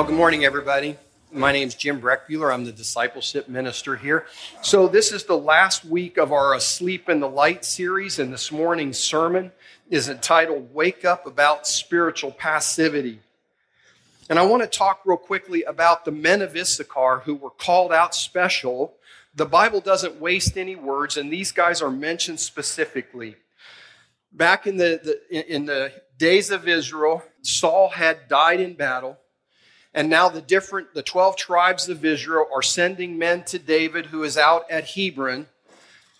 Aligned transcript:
Well, 0.00 0.08
good 0.08 0.16
morning, 0.16 0.46
everybody. 0.46 0.96
My 1.30 1.52
name 1.52 1.68
is 1.68 1.74
Jim 1.74 2.00
Breckbuehler. 2.00 2.54
I'm 2.54 2.64
the 2.64 2.72
discipleship 2.72 3.50
minister 3.50 3.96
here. 3.96 4.24
So, 4.62 4.88
this 4.88 5.12
is 5.12 5.24
the 5.24 5.36
last 5.36 5.84
week 5.84 6.16
of 6.16 6.32
our 6.32 6.54
Asleep 6.54 7.10
in 7.10 7.20
the 7.20 7.28
Light 7.28 7.66
series, 7.66 8.18
and 8.18 8.32
this 8.32 8.50
morning's 8.50 8.96
sermon 8.98 9.52
is 9.90 10.08
entitled 10.08 10.72
Wake 10.72 11.04
Up 11.04 11.26
About 11.26 11.66
Spiritual 11.66 12.32
Passivity. 12.32 13.20
And 14.30 14.38
I 14.38 14.46
want 14.46 14.62
to 14.62 14.66
talk 14.66 15.02
real 15.04 15.18
quickly 15.18 15.64
about 15.64 16.06
the 16.06 16.12
men 16.12 16.40
of 16.40 16.56
Issachar 16.56 17.18
who 17.26 17.34
were 17.34 17.50
called 17.50 17.92
out 17.92 18.14
special. 18.14 18.94
The 19.34 19.44
Bible 19.44 19.82
doesn't 19.82 20.18
waste 20.18 20.56
any 20.56 20.76
words, 20.76 21.18
and 21.18 21.30
these 21.30 21.52
guys 21.52 21.82
are 21.82 21.90
mentioned 21.90 22.40
specifically. 22.40 23.36
Back 24.32 24.66
in 24.66 24.78
the, 24.78 24.98
the 25.30 25.54
in 25.54 25.66
the 25.66 25.92
days 26.16 26.50
of 26.50 26.66
Israel, 26.66 27.22
Saul 27.42 27.90
had 27.90 28.28
died 28.28 28.60
in 28.60 28.72
battle. 28.72 29.18
And 29.92 30.08
now 30.08 30.28
the 30.28 30.40
different, 30.40 30.94
the 30.94 31.02
12 31.02 31.36
tribes 31.36 31.88
of 31.88 32.04
Israel 32.04 32.46
are 32.54 32.62
sending 32.62 33.18
men 33.18 33.44
to 33.44 33.58
David 33.58 34.06
who 34.06 34.22
is 34.22 34.36
out 34.36 34.70
at 34.70 34.90
Hebron. 34.90 35.46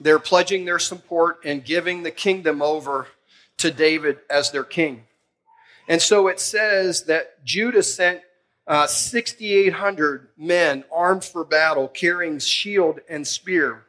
They're 0.00 0.18
pledging 0.18 0.64
their 0.64 0.78
support 0.78 1.38
and 1.44 1.64
giving 1.64 2.02
the 2.02 2.10
kingdom 2.10 2.62
over 2.62 3.06
to 3.58 3.70
David 3.70 4.18
as 4.28 4.50
their 4.50 4.64
king. 4.64 5.04
And 5.86 6.00
so 6.00 6.28
it 6.28 6.40
says 6.40 7.04
that 7.04 7.44
Judah 7.44 7.82
sent 7.82 8.22
uh, 8.66 8.86
6,800 8.86 10.28
men 10.36 10.84
armed 10.92 11.24
for 11.24 11.44
battle, 11.44 11.88
carrying 11.88 12.38
shield 12.38 13.00
and 13.08 13.26
spear. 13.26 13.84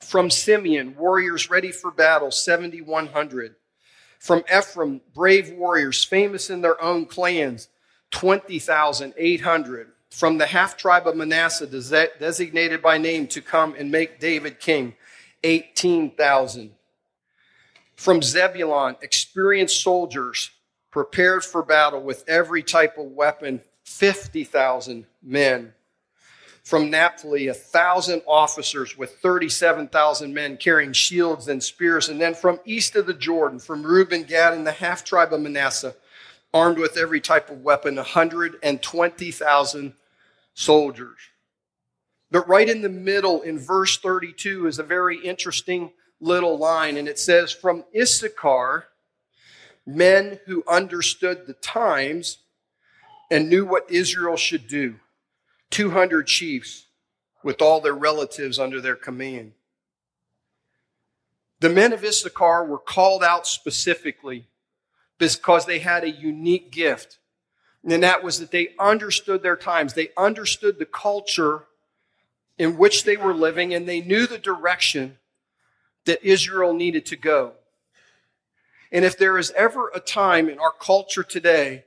From 0.00 0.30
Simeon, 0.30 0.94
warriors 0.96 1.50
ready 1.50 1.72
for 1.72 1.90
battle, 1.90 2.30
7,100. 2.30 3.56
From 4.18 4.44
Ephraim, 4.52 5.00
brave 5.14 5.50
warriors, 5.50 6.04
famous 6.04 6.50
in 6.50 6.60
their 6.60 6.80
own 6.80 7.06
clans, 7.06 7.68
20,800. 8.10 9.92
From 10.10 10.38
the 10.38 10.46
half 10.46 10.76
tribe 10.76 11.06
of 11.06 11.16
Manasseh, 11.16 11.66
designated 11.66 12.80
by 12.80 12.96
name 12.96 13.26
to 13.28 13.42
come 13.42 13.74
and 13.76 13.90
make 13.90 14.18
David 14.20 14.60
king, 14.60 14.94
18,000. 15.44 16.72
From 17.96 18.22
Zebulun, 18.22 18.96
experienced 19.02 19.82
soldiers, 19.82 20.50
prepared 20.90 21.44
for 21.44 21.62
battle 21.62 22.02
with 22.02 22.24
every 22.28 22.62
type 22.62 22.96
of 22.96 23.06
weapon, 23.06 23.60
50,000 23.84 25.06
men. 25.22 25.72
From 26.62 26.90
Naphtali, 26.90 27.48
a 27.48 27.54
thousand 27.54 28.22
officers 28.26 28.96
with 28.98 29.16
37,000 29.18 30.32
men 30.34 30.56
carrying 30.56 30.92
shields 30.92 31.48
and 31.48 31.62
spears. 31.62 32.08
And 32.08 32.20
then 32.20 32.34
from 32.34 32.58
east 32.64 32.96
of 32.96 33.06
the 33.06 33.14
Jordan, 33.14 33.58
from 33.58 33.82
Reuben, 33.82 34.24
Gad, 34.24 34.54
and 34.54 34.66
the 34.66 34.72
half 34.72 35.04
tribe 35.04 35.32
of 35.32 35.40
Manasseh, 35.40 35.94
armed 36.56 36.78
with 36.78 36.96
every 36.96 37.20
type 37.20 37.50
of 37.50 37.62
weapon, 37.62 37.96
120,000 37.96 39.92
soldiers. 40.54 41.18
But 42.30 42.48
right 42.48 42.68
in 42.68 42.80
the 42.80 42.88
middle, 42.88 43.42
in 43.42 43.58
verse 43.58 43.98
32, 43.98 44.66
is 44.66 44.78
a 44.78 44.82
very 44.82 45.18
interesting 45.18 45.92
little 46.18 46.56
line, 46.56 46.96
and 46.96 47.06
it 47.06 47.18
says, 47.18 47.52
From 47.52 47.84
Issachar, 47.94 48.86
men 49.86 50.40
who 50.46 50.64
understood 50.66 51.46
the 51.46 51.52
times 51.52 52.38
and 53.30 53.50
knew 53.50 53.66
what 53.66 53.90
Israel 53.90 54.36
should 54.36 54.66
do. 54.66 54.96
200 55.70 56.26
chiefs 56.26 56.86
with 57.44 57.60
all 57.60 57.82
their 57.82 57.94
relatives 57.94 58.58
under 58.58 58.80
their 58.80 58.96
command. 58.96 59.52
The 61.60 61.68
men 61.68 61.92
of 61.92 62.02
Issachar 62.02 62.64
were 62.64 62.78
called 62.78 63.22
out 63.22 63.46
specifically 63.46 64.46
because 65.18 65.66
they 65.66 65.78
had 65.78 66.04
a 66.04 66.10
unique 66.10 66.70
gift. 66.70 67.18
And 67.88 68.02
that 68.02 68.22
was 68.22 68.40
that 68.40 68.50
they 68.50 68.70
understood 68.78 69.42
their 69.42 69.56
times. 69.56 69.94
They 69.94 70.10
understood 70.16 70.78
the 70.78 70.86
culture 70.86 71.64
in 72.58 72.76
which 72.76 73.04
they 73.04 73.16
were 73.16 73.34
living, 73.34 73.74
and 73.74 73.86
they 73.86 74.00
knew 74.00 74.26
the 74.26 74.38
direction 74.38 75.18
that 76.06 76.24
Israel 76.24 76.72
needed 76.72 77.06
to 77.06 77.16
go. 77.16 77.52
And 78.90 79.04
if 79.04 79.18
there 79.18 79.36
is 79.36 79.50
ever 79.52 79.90
a 79.94 80.00
time 80.00 80.48
in 80.48 80.58
our 80.58 80.72
culture 80.72 81.22
today 81.22 81.84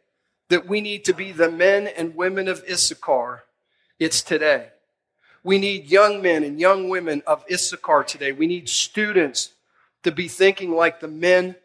that 0.50 0.68
we 0.68 0.82
need 0.82 1.06
to 1.06 1.14
be 1.14 1.32
the 1.32 1.50
men 1.50 1.88
and 1.88 2.16
women 2.16 2.48
of 2.48 2.64
Issachar, 2.70 3.44
it's 4.00 4.22
today. 4.22 4.70
We 5.44 5.58
need 5.58 5.90
young 5.90 6.22
men 6.22 6.44
and 6.44 6.60
young 6.60 6.90
women 6.90 7.24
of 7.26 7.44
Issachar 7.52 8.04
today. 8.04 8.32
We 8.32 8.48
need 8.48 8.70
students 8.70 9.54
to 10.04 10.12
be 10.12 10.28
thinking 10.28 10.72
like 10.72 11.00
the 11.00 11.08
men 11.08 11.56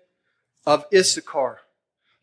of 0.67 0.87
Issachar, 0.93 1.61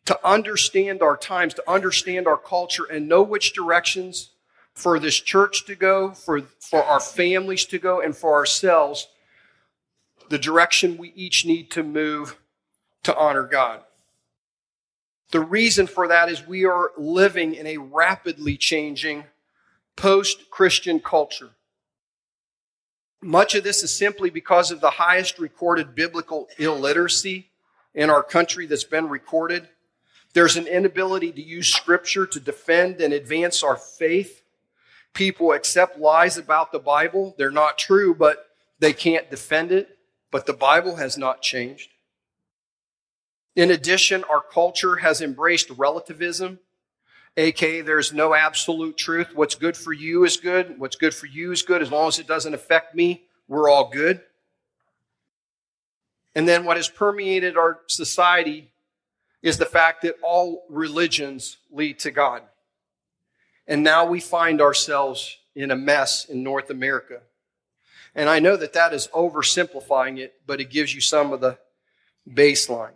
to 0.05 0.27
understand 0.27 1.01
our 1.01 1.17
times, 1.17 1.53
to 1.55 1.69
understand 1.69 2.27
our 2.27 2.37
culture, 2.37 2.85
and 2.85 3.07
know 3.07 3.21
which 3.21 3.53
directions 3.53 4.31
for 4.73 4.99
this 4.99 5.19
church 5.19 5.65
to 5.65 5.75
go, 5.75 6.11
for, 6.11 6.41
for 6.59 6.83
our 6.83 6.99
families 6.99 7.65
to 7.65 7.77
go, 7.77 8.01
and 8.01 8.15
for 8.15 8.33
ourselves, 8.33 9.07
the 10.29 10.39
direction 10.39 10.97
we 10.97 11.11
each 11.15 11.45
need 11.45 11.69
to 11.71 11.83
move 11.83 12.37
to 13.03 13.15
honor 13.15 13.43
God. 13.43 13.81
The 15.31 15.41
reason 15.41 15.87
for 15.87 16.07
that 16.07 16.29
is 16.29 16.45
we 16.45 16.65
are 16.65 16.91
living 16.97 17.53
in 17.53 17.67
a 17.67 17.77
rapidly 17.77 18.57
changing 18.57 19.25
post 19.95 20.49
Christian 20.49 20.99
culture. 20.99 21.51
Much 23.21 23.55
of 23.55 23.63
this 23.63 23.83
is 23.83 23.95
simply 23.95 24.29
because 24.29 24.71
of 24.71 24.81
the 24.81 24.89
highest 24.89 25.37
recorded 25.37 25.93
biblical 25.93 26.47
illiteracy 26.57 27.50
in 27.93 28.09
our 28.09 28.23
country 28.23 28.65
that's 28.65 28.83
been 28.83 29.09
recorded. 29.09 29.67
There's 30.33 30.55
an 30.55 30.67
inability 30.67 31.31
to 31.33 31.41
use 31.41 31.73
scripture 31.73 32.25
to 32.25 32.39
defend 32.39 33.01
and 33.01 33.13
advance 33.13 33.63
our 33.63 33.77
faith. 33.77 34.43
People 35.13 35.51
accept 35.51 35.99
lies 35.99 36.37
about 36.37 36.71
the 36.71 36.79
Bible. 36.79 37.35
They're 37.37 37.51
not 37.51 37.77
true, 37.77 38.15
but 38.15 38.47
they 38.79 38.93
can't 38.93 39.29
defend 39.29 39.71
it. 39.71 39.97
But 40.31 40.45
the 40.45 40.53
Bible 40.53 40.95
has 40.95 41.17
not 41.17 41.41
changed. 41.41 41.89
In 43.55 43.71
addition, 43.71 44.23
our 44.25 44.41
culture 44.41 44.97
has 44.97 45.21
embraced 45.21 45.69
relativism, 45.71 46.59
aka 47.37 47.81
there's 47.81 48.13
no 48.13 48.33
absolute 48.33 48.97
truth. 48.97 49.35
What's 49.35 49.55
good 49.55 49.75
for 49.75 49.93
you 49.93 50.23
is 50.23 50.37
good. 50.37 50.79
What's 50.79 50.95
good 50.95 51.13
for 51.13 51.25
you 51.25 51.51
is 51.51 51.61
good. 51.61 51.81
As 51.81 51.91
long 51.91 52.07
as 52.07 52.19
it 52.19 52.27
doesn't 52.27 52.53
affect 52.53 52.95
me, 52.95 53.23
we're 53.47 53.69
all 53.69 53.89
good. 53.89 54.21
And 56.35 56.47
then 56.47 56.63
what 56.63 56.77
has 56.77 56.87
permeated 56.87 57.57
our 57.57 57.79
society 57.87 58.71
is 59.41 59.57
the 59.57 59.65
fact 59.65 60.03
that 60.03 60.15
all 60.21 60.65
religions 60.69 61.57
lead 61.71 61.99
to 61.99 62.11
God. 62.11 62.43
And 63.67 63.83
now 63.83 64.05
we 64.05 64.19
find 64.19 64.61
ourselves 64.61 65.37
in 65.55 65.71
a 65.71 65.75
mess 65.75 66.25
in 66.25 66.43
North 66.43 66.69
America. 66.69 67.21
And 68.15 68.29
I 68.29 68.39
know 68.39 68.55
that 68.57 68.73
that 68.73 68.93
is 68.93 69.07
oversimplifying 69.13 70.19
it, 70.19 70.35
but 70.45 70.59
it 70.59 70.69
gives 70.69 70.93
you 70.93 71.01
some 71.01 71.31
of 71.31 71.41
the 71.41 71.57
baseline. 72.29 72.93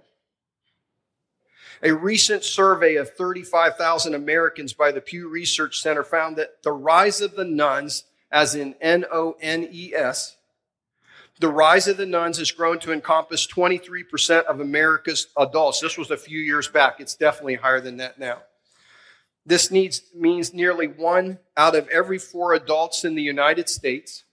A 1.84 1.94
recent 1.94 2.44
survey 2.44 2.96
of 2.96 3.12
35,000 3.12 4.14
Americans 4.14 4.74
by 4.74 4.92
the 4.92 5.02
Pew 5.02 5.28
Research 5.28 5.80
Center 5.82 6.04
found 6.04 6.36
that 6.38 6.64
the 6.64 6.72
rise 6.72 7.22
of 7.22 7.36
the 7.36 7.44
nones, 7.44 8.06
as 8.32 8.56
in 8.56 8.76
N 8.82 9.06
O 9.12 9.36
N 9.42 9.68
E 9.72 9.94
S, 9.94 10.38
the 11.40 11.50
rise 11.50 11.88
of 11.88 11.98
the 11.98 12.06
nones 12.06 12.38
has 12.38 12.52
grown 12.52 12.80
to 12.80 12.94
encompass 12.94 13.46
23% 13.48 14.46
of 14.46 14.62
America's 14.62 15.28
adults. 15.38 15.82
This 15.82 15.98
was 15.98 16.12
a 16.12 16.18
few 16.18 16.40
years 16.40 16.68
back. 16.68 17.00
It's 17.00 17.16
definitely 17.16 17.56
higher 17.56 17.82
than 17.82 17.98
that 17.98 18.18
now. 18.18 18.44
This 19.46 19.70
needs, 19.70 20.02
means 20.16 20.54
nearly 20.54 20.88
one 20.88 21.40
out 21.58 21.76
of 21.76 21.88
every 21.90 22.18
four 22.18 22.54
adults 22.54 23.04
in 23.04 23.16
the 23.16 23.22
United 23.22 23.70
States, 23.70 24.24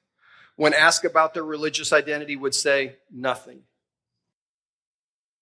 when 0.56 0.72
asked 0.72 1.04
about 1.04 1.34
their 1.34 1.44
religious 1.44 1.92
identity, 1.92 2.36
would 2.36 2.54
say 2.54 2.96
nothing. 3.10 3.62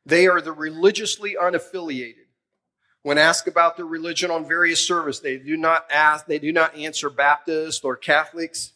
They 0.06 0.26
are 0.26 0.40
the 0.40 0.52
religiously 0.52 1.36
unaffiliated. 1.40 2.14
When 3.02 3.18
asked 3.18 3.46
about 3.46 3.76
their 3.76 3.86
religion 3.86 4.30
on 4.30 4.48
various 4.48 4.84
service, 4.84 5.20
they 5.20 5.36
do 5.38 5.56
not 5.56 5.86
ask, 5.90 6.26
they 6.26 6.38
do 6.38 6.52
not 6.52 6.76
answer 6.76 7.10
Baptist 7.10 7.84
or 7.84 7.96
Catholics 7.96 8.72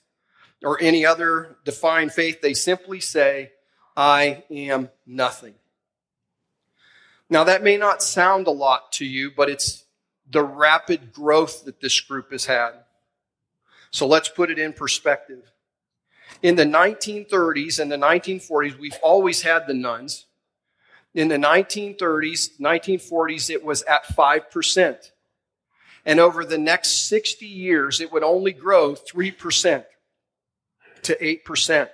or 0.64 0.80
any 0.80 1.04
other 1.04 1.56
defined 1.64 2.12
faith. 2.12 2.40
They 2.40 2.54
simply 2.54 3.00
say, 3.00 3.52
I 3.96 4.44
am 4.50 4.90
nothing. 5.06 5.54
Now, 7.30 7.44
that 7.44 7.62
may 7.62 7.76
not 7.76 8.02
sound 8.02 8.46
a 8.46 8.50
lot 8.50 8.92
to 8.92 9.04
you, 9.04 9.30
but 9.30 9.48
it's 9.48 9.84
the 10.30 10.42
rapid 10.42 11.12
growth 11.12 11.64
that 11.64 11.80
this 11.80 12.00
group 12.00 12.32
has 12.32 12.46
had. 12.46 12.72
So 13.90 14.06
let's 14.06 14.28
put 14.28 14.50
it 14.50 14.58
in 14.58 14.72
perspective. 14.72 15.52
In 16.42 16.56
the 16.56 16.64
1930s 16.64 17.78
and 17.78 17.92
the 17.92 17.96
1940s, 17.96 18.78
we've 18.78 18.98
always 19.02 19.42
had 19.42 19.66
the 19.66 19.74
nones. 19.74 20.26
In 21.14 21.28
the 21.28 21.36
1930s, 21.36 22.58
1940s, 22.60 23.50
it 23.50 23.64
was 23.64 23.82
at 23.82 24.04
5%. 24.04 25.10
And 26.06 26.20
over 26.20 26.44
the 26.44 26.58
next 26.58 27.08
60 27.08 27.46
years, 27.46 28.00
it 28.00 28.12
would 28.12 28.22
only 28.22 28.52
grow 28.52 28.94
3% 28.94 29.84
to 31.04 31.16
8%. 31.16 31.88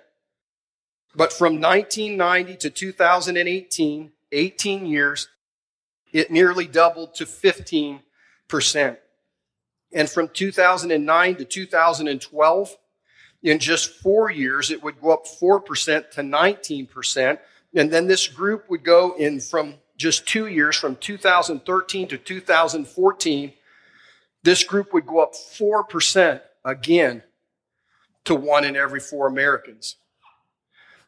But 1.14 1.32
from 1.32 1.60
1990 1.60 2.56
to 2.56 2.70
2018, 2.70 4.12
18 4.32 4.86
years, 4.86 5.28
it 6.12 6.30
nearly 6.30 6.66
doubled 6.66 7.14
to 7.16 7.24
15%. 7.24 8.00
And 9.92 10.08
from 10.08 10.28
2009 10.28 11.36
to 11.36 11.44
2012, 11.44 12.76
in 13.42 13.58
just 13.58 13.90
four 14.00 14.30
years, 14.30 14.70
it 14.70 14.82
would 14.82 15.00
go 15.00 15.12
up 15.12 15.26
4% 15.26 16.10
to 16.10 16.20
19%. 16.20 17.38
And 17.74 17.90
then 17.90 18.06
this 18.06 18.28
group 18.28 18.68
would 18.68 18.84
go 18.84 19.14
in 19.16 19.40
from 19.40 19.74
just 19.96 20.26
two 20.26 20.46
years, 20.46 20.76
from 20.76 20.96
2013 20.96 22.08
to 22.08 22.18
2014, 22.18 23.52
this 24.42 24.64
group 24.64 24.92
would 24.92 25.06
go 25.06 25.20
up 25.20 25.34
4% 25.34 26.40
again 26.64 27.22
to 28.24 28.34
one 28.34 28.64
in 28.64 28.76
every 28.76 29.00
four 29.00 29.26
Americans. 29.26 29.96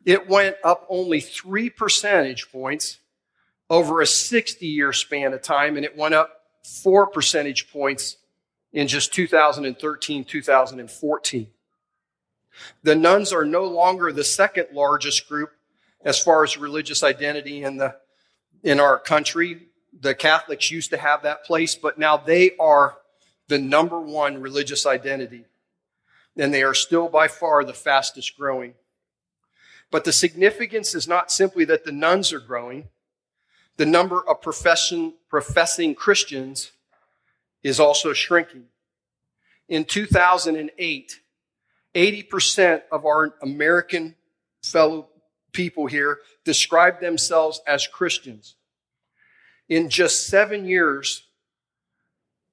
It 0.05 0.29
went 0.29 0.56
up 0.64 0.87
only 0.88 1.20
three 1.20 1.70
percentage 1.70 2.50
points 2.50 2.99
over 3.70 4.00
a 4.00 4.06
60 4.06 4.67
year 4.67 4.93
span 4.93 5.32
of 5.32 5.43
time, 5.43 5.76
and 5.76 5.85
it 5.85 5.97
went 5.97 6.14
up 6.14 6.43
four 6.64 7.06
percentage 7.06 7.73
points 7.73 8.17
in 8.73 8.88
just 8.88 9.12
2013, 9.12 10.25
2014. 10.25 11.47
The 12.82 12.94
nones 12.94 13.32
are 13.32 13.44
no 13.44 13.64
longer 13.64 14.12
the 14.12 14.25
second 14.25 14.69
largest 14.73 15.29
group 15.29 15.53
as 16.05 16.19
far 16.19 16.44
as 16.44 16.59
religious 16.59 17.03
identity 17.03 17.62
in 17.62 17.76
the 17.76 17.97
in 18.62 18.81
our 18.81 18.99
country. 18.99 19.69
The 20.00 20.14
Catholics 20.14 20.70
used 20.70 20.91
to 20.91 20.97
have 20.97 21.23
that 21.23 21.44
place, 21.44 21.75
but 21.75 21.99
now 21.99 22.17
they 22.17 22.56
are 22.59 22.97
the 23.49 23.59
number 23.59 24.00
one 24.00 24.41
religious 24.41 24.87
identity. 24.87 25.44
And 26.37 26.52
they 26.52 26.62
are 26.62 26.75
still 26.75 27.08
by 27.08 27.29
far 27.29 27.64
the 27.64 27.75
fastest 27.75 28.37
growing. 28.37 28.75
But 29.90 30.05
the 30.05 30.12
significance 30.12 30.94
is 30.94 31.06
not 31.06 31.31
simply 31.31 31.64
that 31.67 31.84
the 31.84 31.93
nones 31.93 32.32
are 32.32 32.40
growing. 32.40 32.88
The 33.76 33.87
number 33.87 34.26
of 34.26 34.40
profession, 34.40 35.14
professing 35.29 35.94
Christians 35.94 36.73
is 37.62 37.79
also 37.79 38.12
shrinking. 38.12 38.64
In 39.69 39.84
2008, 39.84 41.20
80% 41.94 42.82
of 42.90 43.05
our 43.05 43.35
American 43.43 44.14
fellow 44.62 45.08
people 45.52 45.87
here 45.87 46.19
describe 46.44 47.00
themselves 47.00 47.61
as 47.67 47.87
Christians. 47.87 48.56
In 49.69 49.88
just 49.88 50.26
seven 50.26 50.64
years, 50.64 51.25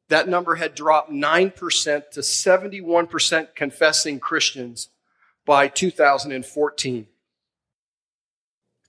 that 0.09 0.27
number 0.27 0.55
had 0.55 0.75
dropped 0.75 1.11
9% 1.11 1.53
to 2.11 2.19
71% 2.19 3.55
confessing 3.55 4.19
Christians 4.19 4.89
by 5.45 5.67
2014. 5.67 7.07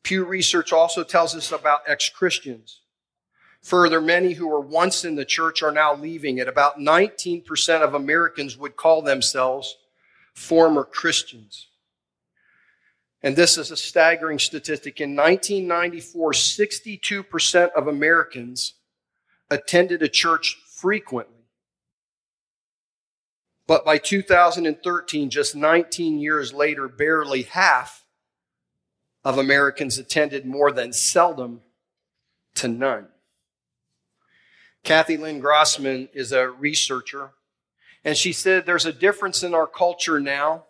Pew 0.02 0.24
Research 0.24 0.72
also 0.72 1.04
tells 1.04 1.34
us 1.34 1.52
about 1.52 1.80
ex 1.86 2.08
Christians. 2.08 2.80
Further, 3.62 4.00
many 4.00 4.32
who 4.32 4.48
were 4.48 4.60
once 4.60 5.04
in 5.04 5.14
the 5.14 5.26
church 5.26 5.62
are 5.62 5.72
now 5.72 5.94
leaving 5.94 6.38
it. 6.38 6.48
About 6.48 6.78
19% 6.78 7.82
of 7.82 7.92
Americans 7.92 8.56
would 8.56 8.76
call 8.76 9.02
themselves 9.02 9.76
former 10.34 10.84
Christians. 10.84 11.68
And 13.22 13.36
this 13.36 13.58
is 13.58 13.70
a 13.70 13.76
staggering 13.76 14.38
statistic. 14.38 15.02
In 15.02 15.14
1994, 15.14 16.32
62% 16.32 17.70
of 17.72 17.86
Americans 17.86 18.74
attended 19.50 20.02
a 20.02 20.08
church 20.08 20.56
frequently. 20.80 21.34
But 23.66 23.84
by 23.84 23.98
2013, 23.98 25.30
just 25.30 25.54
19 25.54 26.18
years 26.18 26.52
later, 26.52 26.88
barely 26.88 27.42
half 27.42 28.04
of 29.24 29.38
Americans 29.38 29.98
attended 29.98 30.44
more 30.44 30.72
than 30.72 30.92
seldom 30.92 31.60
to 32.56 32.68
none. 32.68 33.08
Cathy 34.82 35.16
Lynn 35.16 35.40
Grossman 35.40 36.08
is 36.14 36.32
a 36.32 36.48
researcher, 36.48 37.32
and 38.04 38.16
she 38.16 38.32
said 38.32 38.64
there's 38.64 38.86
a 38.86 38.92
difference 38.92 39.42
in 39.42 39.54
our 39.54 39.66
culture 39.66 40.18
now 40.18 40.64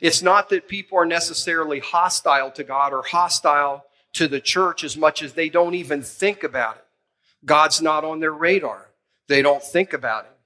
it's 0.00 0.22
not 0.22 0.48
that 0.48 0.66
people 0.66 0.98
are 0.98 1.06
necessarily 1.06 1.78
hostile 1.78 2.50
to 2.52 2.64
God 2.64 2.92
or 2.92 3.02
hostile 3.02 3.84
to 4.14 4.26
the 4.26 4.40
church 4.40 4.82
as 4.82 4.96
much 4.96 5.22
as 5.22 5.34
they 5.34 5.50
don't 5.50 5.74
even 5.74 6.02
think 6.02 6.42
about 6.42 6.76
it. 6.76 6.84
God's 7.44 7.82
not 7.82 8.04
on 8.04 8.20
their 8.20 8.32
radar. 8.32 8.89
They 9.30 9.42
don't 9.42 9.62
think 9.62 9.92
about 9.92 10.24
it. 10.24 10.36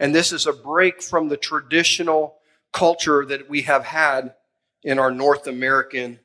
And 0.00 0.12
this 0.12 0.32
is 0.32 0.48
a 0.48 0.52
break 0.52 1.00
from 1.00 1.28
the 1.28 1.36
traditional 1.36 2.34
culture 2.72 3.24
that 3.24 3.48
we 3.48 3.62
have 3.62 3.84
had 3.84 4.34
in 4.82 4.98
our 4.98 5.12
North 5.12 5.46
American 5.46 6.18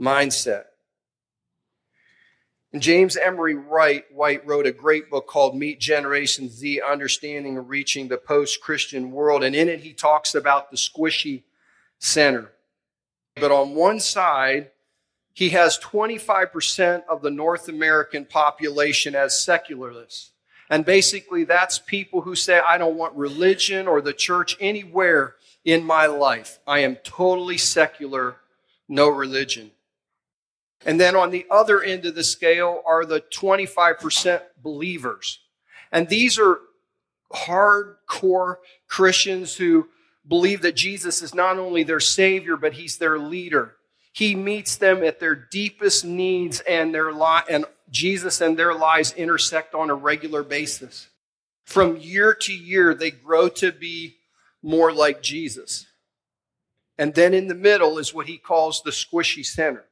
mindset. 0.00 0.66
And 2.72 2.80
James 2.80 3.16
Emery 3.16 3.56
Wright, 3.56 4.04
White 4.12 4.46
wrote 4.46 4.68
a 4.68 4.72
great 4.72 5.10
book 5.10 5.26
called 5.26 5.56
Meet 5.56 5.80
Generation 5.80 6.48
Z 6.48 6.80
Understanding 6.88 7.58
and 7.58 7.68
Reaching 7.68 8.06
the 8.06 8.16
Post 8.16 8.60
Christian 8.60 9.10
World. 9.10 9.42
And 9.42 9.56
in 9.56 9.68
it, 9.68 9.80
he 9.80 9.94
talks 9.94 10.36
about 10.36 10.70
the 10.70 10.76
squishy 10.76 11.42
center. 11.98 12.52
But 13.34 13.50
on 13.50 13.74
one 13.74 13.98
side, 13.98 14.70
he 15.32 15.50
has 15.50 15.76
25% 15.80 17.02
of 17.08 17.20
the 17.20 17.32
North 17.32 17.68
American 17.68 18.24
population 18.24 19.16
as 19.16 19.42
secularists. 19.42 20.30
And 20.70 20.84
basically, 20.84 21.44
that's 21.44 21.78
people 21.78 22.22
who 22.22 22.34
say, 22.34 22.60
I 22.66 22.78
don't 22.78 22.96
want 22.96 23.14
religion 23.14 23.86
or 23.86 24.00
the 24.00 24.12
church 24.12 24.56
anywhere 24.60 25.34
in 25.64 25.84
my 25.84 26.06
life. 26.06 26.58
I 26.66 26.80
am 26.80 26.96
totally 26.96 27.58
secular, 27.58 28.36
no 28.88 29.08
religion. 29.08 29.70
And 30.86 31.00
then 31.00 31.16
on 31.16 31.30
the 31.30 31.46
other 31.50 31.82
end 31.82 32.04
of 32.04 32.14
the 32.14 32.24
scale 32.24 32.82
are 32.86 33.04
the 33.04 33.20
25% 33.20 34.42
believers. 34.62 35.40
And 35.92 36.08
these 36.08 36.38
are 36.38 36.60
hardcore 37.32 38.56
Christians 38.86 39.56
who 39.56 39.88
believe 40.26 40.62
that 40.62 40.76
Jesus 40.76 41.22
is 41.22 41.34
not 41.34 41.58
only 41.58 41.82
their 41.82 42.00
Savior, 42.00 42.56
but 42.56 42.74
He's 42.74 42.98
their 42.98 43.18
leader. 43.18 43.76
He 44.12 44.34
meets 44.34 44.76
them 44.76 45.02
at 45.02 45.18
their 45.20 45.34
deepest 45.34 46.04
needs, 46.04 46.60
and 46.60 46.94
their 46.94 47.12
lot 47.12 47.46
and 47.50 47.64
Jesus 47.94 48.40
and 48.40 48.58
their 48.58 48.74
lives 48.74 49.12
intersect 49.12 49.74
on 49.74 49.88
a 49.88 49.94
regular 49.94 50.42
basis. 50.42 51.08
From 51.64 51.96
year 51.96 52.34
to 52.34 52.52
year, 52.52 52.94
they 52.94 53.10
grow 53.10 53.48
to 53.48 53.72
be 53.72 54.16
more 54.62 54.92
like 54.92 55.22
Jesus. 55.22 55.86
And 56.98 57.14
then 57.14 57.32
in 57.32 57.48
the 57.48 57.54
middle 57.54 57.98
is 57.98 58.12
what 58.12 58.26
he 58.26 58.36
calls 58.36 58.82
the 58.82 58.90
squishy 58.90 59.44
center. 59.44 59.84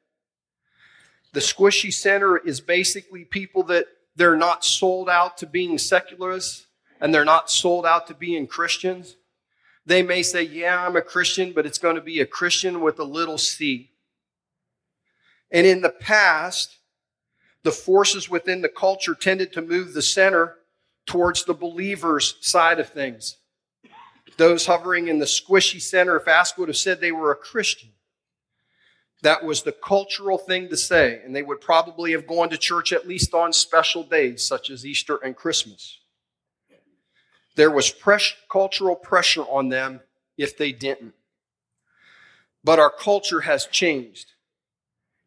The 1.33 1.41
squishy 1.41 1.93
center 1.93 2.37
is 2.37 2.61
basically 2.61 3.25
people 3.25 3.63
that 3.65 3.87
they're 4.17 4.37
not 4.37 4.65
sold 4.65 5.09
out 5.09 5.39
to 5.39 5.47
being 5.47 5.79
secularists 5.79 6.67
and 7.01 7.15
they're 7.15 7.25
not 7.25 7.51
sold 7.51 7.87
out 7.87 8.07
to 8.09 8.15
being 8.15 8.47
Christians 8.47 9.17
they 9.85 10.03
may 10.03 10.23
say, 10.23 10.43
Yeah, 10.43 10.87
I'm 10.87 10.97
a 10.97 11.03
Christian, 11.03 11.53
but 11.53 11.67
it's 11.67 11.79
going 11.79 11.97
to 11.97 12.03
be 12.03 12.21
a 12.21 12.27
Christian 12.27 12.81
with 12.81 12.99
a 12.99 13.05
little 13.05 13.39
c. 13.39 13.91
And 15.51 15.67
in 15.67 15.83
the 15.83 15.91
past, 15.91 16.79
the 17.65 17.73
forces 17.73 18.29
within 18.29 18.61
the 18.61 18.69
culture 18.69 19.15
tended 19.15 19.53
to 19.53 19.63
move 19.63 19.95
the 19.95 20.03
center 20.03 20.57
towards 21.07 21.45
the 21.45 21.55
believer's 21.55 22.37
side 22.41 22.81
of 22.81 22.89
things. 22.89 23.37
Those 24.37 24.67
hovering 24.67 25.09
in 25.09 25.19
the 25.19 25.27
squishy 25.27 25.81
center, 25.81 26.17
if 26.17 26.27
asked, 26.27 26.59
would 26.59 26.69
have 26.69 26.77
said 26.77 27.01
they 27.01 27.13
were 27.13 27.31
a 27.31 27.37
Christian. 27.37 27.91
That 29.23 29.45
was 29.45 29.63
the 29.63 29.73
cultural 29.73 30.39
thing 30.39 30.69
to 30.71 30.77
say, 30.77 31.21
and 31.25 31.35
they 31.35 31.43
would 31.43 31.61
probably 31.61 32.13
have 32.13 32.27
gone 32.27 32.51
to 32.51 32.59
church 32.59 32.93
at 32.93 33.07
least 33.07 33.35
on 33.35 33.53
special 33.53 34.03
days 34.03 34.45
such 34.45 34.69
as 34.69 34.85
Easter 34.85 35.17
and 35.23 35.37
Christmas. 35.37 36.01
There 37.55 37.71
was 37.71 37.95
cultural 38.51 38.97
pressure 38.97 39.43
on 39.43 39.69
them 39.69 40.01
if 40.37 40.57
they 40.57 40.73
didn't. 40.73 41.15
But 42.65 42.79
our 42.79 42.91
culture 42.91 43.43
has 43.43 43.67
changed. 43.67 44.32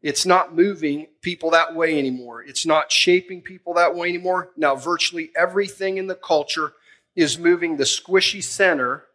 It's 0.06 0.24
not 0.24 0.56
moving 0.56 1.08
people 1.24 1.50
that 1.50 1.74
way 1.74 1.98
anymore. 1.98 2.44
It's 2.44 2.64
not 2.64 2.92
shaping 2.92 3.42
people 3.42 3.74
that 3.74 3.96
way 3.96 4.08
anymore. 4.08 4.52
Now, 4.56 4.76
virtually 4.76 5.32
everything 5.36 5.98
in 5.98 6.06
the 6.06 6.14
culture 6.14 6.74
is 7.16 7.40
moving 7.40 7.78
the 7.78 7.86
squishy 7.86 8.44
center 8.44 9.06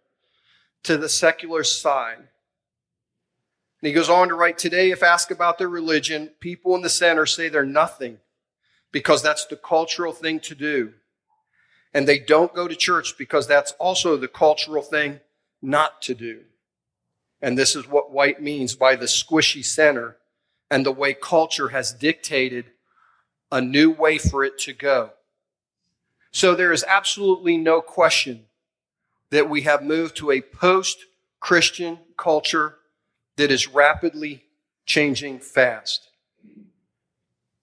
to 0.83 0.97
the 0.97 1.09
secular 1.09 1.63
side. 1.63 2.17
And 2.17 2.27
he 3.87 3.93
goes 3.93 4.11
on 4.11 4.31
to 4.31 4.35
write 4.35 4.59
today, 4.59 4.91
if 4.91 5.05
asked 5.05 5.31
about 5.31 5.59
their 5.59 5.69
religion, 5.69 6.33
people 6.41 6.75
in 6.75 6.83
the 6.83 6.89
center 6.89 7.25
say 7.25 7.49
they're 7.49 7.65
nothing 7.65 8.19
because 8.91 9.23
that's 9.23 9.47
the 9.47 9.55
cultural 9.55 10.13
thing 10.13 10.41
to 10.41 10.57
do 10.57 10.95
and 11.95 12.09
they 12.09 12.19
don't 12.19 12.53
go 12.53 12.67
to 12.67 12.75
church 12.75 13.17
because 13.17 13.47
that's 13.47 13.73
also 13.73 14.17
the 14.17 14.27
cultural 14.27 14.83
thing 14.83 15.21
not 15.63 16.03
to 16.03 16.15
do. 16.15 16.41
And 17.41 17.57
this 17.57 17.77
is 17.77 17.87
what 17.87 18.11
White 18.11 18.43
means 18.43 18.75
by 18.75 18.97
the 18.97 19.07
squishy 19.07 19.65
center 19.65 20.17
and 20.71 20.87
the 20.87 20.93
way 20.93 21.15
culture 21.15 21.69
has 21.69 21.93
dictated 21.93 22.67
a 23.53 23.61
new 23.61 23.91
way 23.91 24.19
for 24.19 24.45
it 24.45 24.59
to 24.59 24.73
go. 24.73 25.11
So 26.33 26.55
there 26.55 26.73
is 26.73 26.85
absolutely 26.87 27.57
no 27.57 27.81
question 27.81 28.47
that 29.31 29.51
we 29.51 29.63
have 29.63 29.83
moved 29.83 30.17
to 30.19 30.31
a 30.31 30.41
post 30.41 31.07
Christian 31.41 31.99
culture 32.17 32.77
that 33.37 33.51
is 33.51 33.69
rapidly 33.69 34.45
changing 34.87 35.41
fast. 35.41 36.09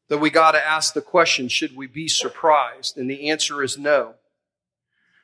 That 0.09 0.19
we 0.19 0.29
got 0.29 0.51
to 0.51 0.65
ask 0.65 0.93
the 0.93 1.01
question 1.01 1.47
should 1.47 1.75
we 1.75 1.87
be 1.87 2.07
surprised? 2.07 2.97
And 2.97 3.09
the 3.09 3.29
answer 3.29 3.63
is 3.63 3.77
no. 3.77 4.15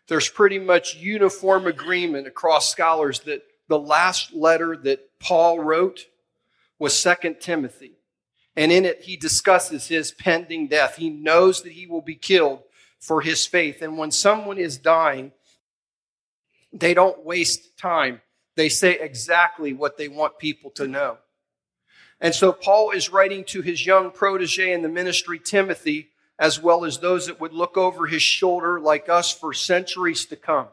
there's 0.08 0.30
pretty 0.30 0.60
much 0.60 0.96
uniform 0.96 1.68
agreement 1.68 2.28
across 2.28 2.72
scholars 2.72 3.22
that 3.22 3.44
the 3.68 3.80
last 3.80 4.34
letter 4.34 4.76
that 4.78 5.10
Paul 5.20 5.60
wrote 5.60 6.06
was 6.84 7.00
Second 7.00 7.40
Timothy. 7.40 7.94
And 8.58 8.70
in 8.70 8.84
it, 8.84 9.04
he 9.04 9.16
discusses 9.16 9.88
his 9.88 10.12
pending 10.12 10.68
death. 10.68 10.98
He 10.98 11.10
knows 11.10 11.62
that 11.62 11.72
he 11.72 11.88
will 11.88 12.02
be 12.02 12.16
killed 12.16 12.60
for 13.00 13.22
his 13.22 13.46
faith. 13.46 13.82
And 13.82 13.98
when 13.98 14.12
someone 14.12 14.58
is 14.58 14.78
dying, 14.78 15.32
they 16.74 16.94
don't 16.94 17.24
waste 17.24 17.78
time. 17.78 18.20
They 18.58 18.68
say 18.68 19.00
exactly 19.00 19.72
what 19.72 19.98
they 19.98 20.10
want 20.10 20.40
people 20.40 20.72
to 20.72 20.86
know. 20.86 21.20
And 22.20 22.36
so 22.36 22.52
Paul 22.52 22.92
is 22.92 23.10
writing 23.10 23.46
to 23.46 23.62
his 23.62 23.86
young 23.86 24.12
protege 24.12 24.74
in 24.74 24.82
the 24.82 24.90
ministry, 24.90 25.40
Timothy, 25.40 26.10
as 26.38 26.62
well 26.62 26.84
as 26.84 27.00
those 27.00 27.28
that 27.28 27.40
would 27.40 27.54
look 27.54 27.78
over 27.78 28.08
his 28.08 28.22
shoulder 28.22 28.78
like 28.78 29.08
us 29.08 29.32
for 29.32 29.54
centuries 29.54 30.26
to 30.26 30.36
come. 30.36 30.68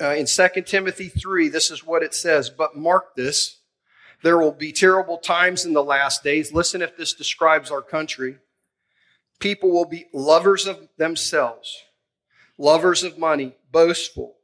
Uh, 0.00 0.14
in 0.14 0.24
2 0.24 0.62
Timothy 0.64 1.10
3, 1.10 1.50
this 1.50 1.70
is 1.70 1.84
what 1.84 2.02
it 2.02 2.14
says, 2.14 2.48
but 2.48 2.74
mark 2.74 3.14
this. 3.14 3.57
There 4.22 4.38
will 4.38 4.52
be 4.52 4.72
terrible 4.72 5.18
times 5.18 5.64
in 5.64 5.72
the 5.72 5.84
last 5.84 6.24
days. 6.24 6.52
Listen 6.52 6.82
if 6.82 6.96
this 6.96 7.12
describes 7.12 7.70
our 7.70 7.82
country. 7.82 8.38
People 9.38 9.70
will 9.70 9.84
be 9.84 10.06
lovers 10.12 10.66
of 10.66 10.88
themselves, 10.96 11.76
lovers 12.56 13.04
of 13.04 13.18
money, 13.18 13.54
boastful, 13.70 14.36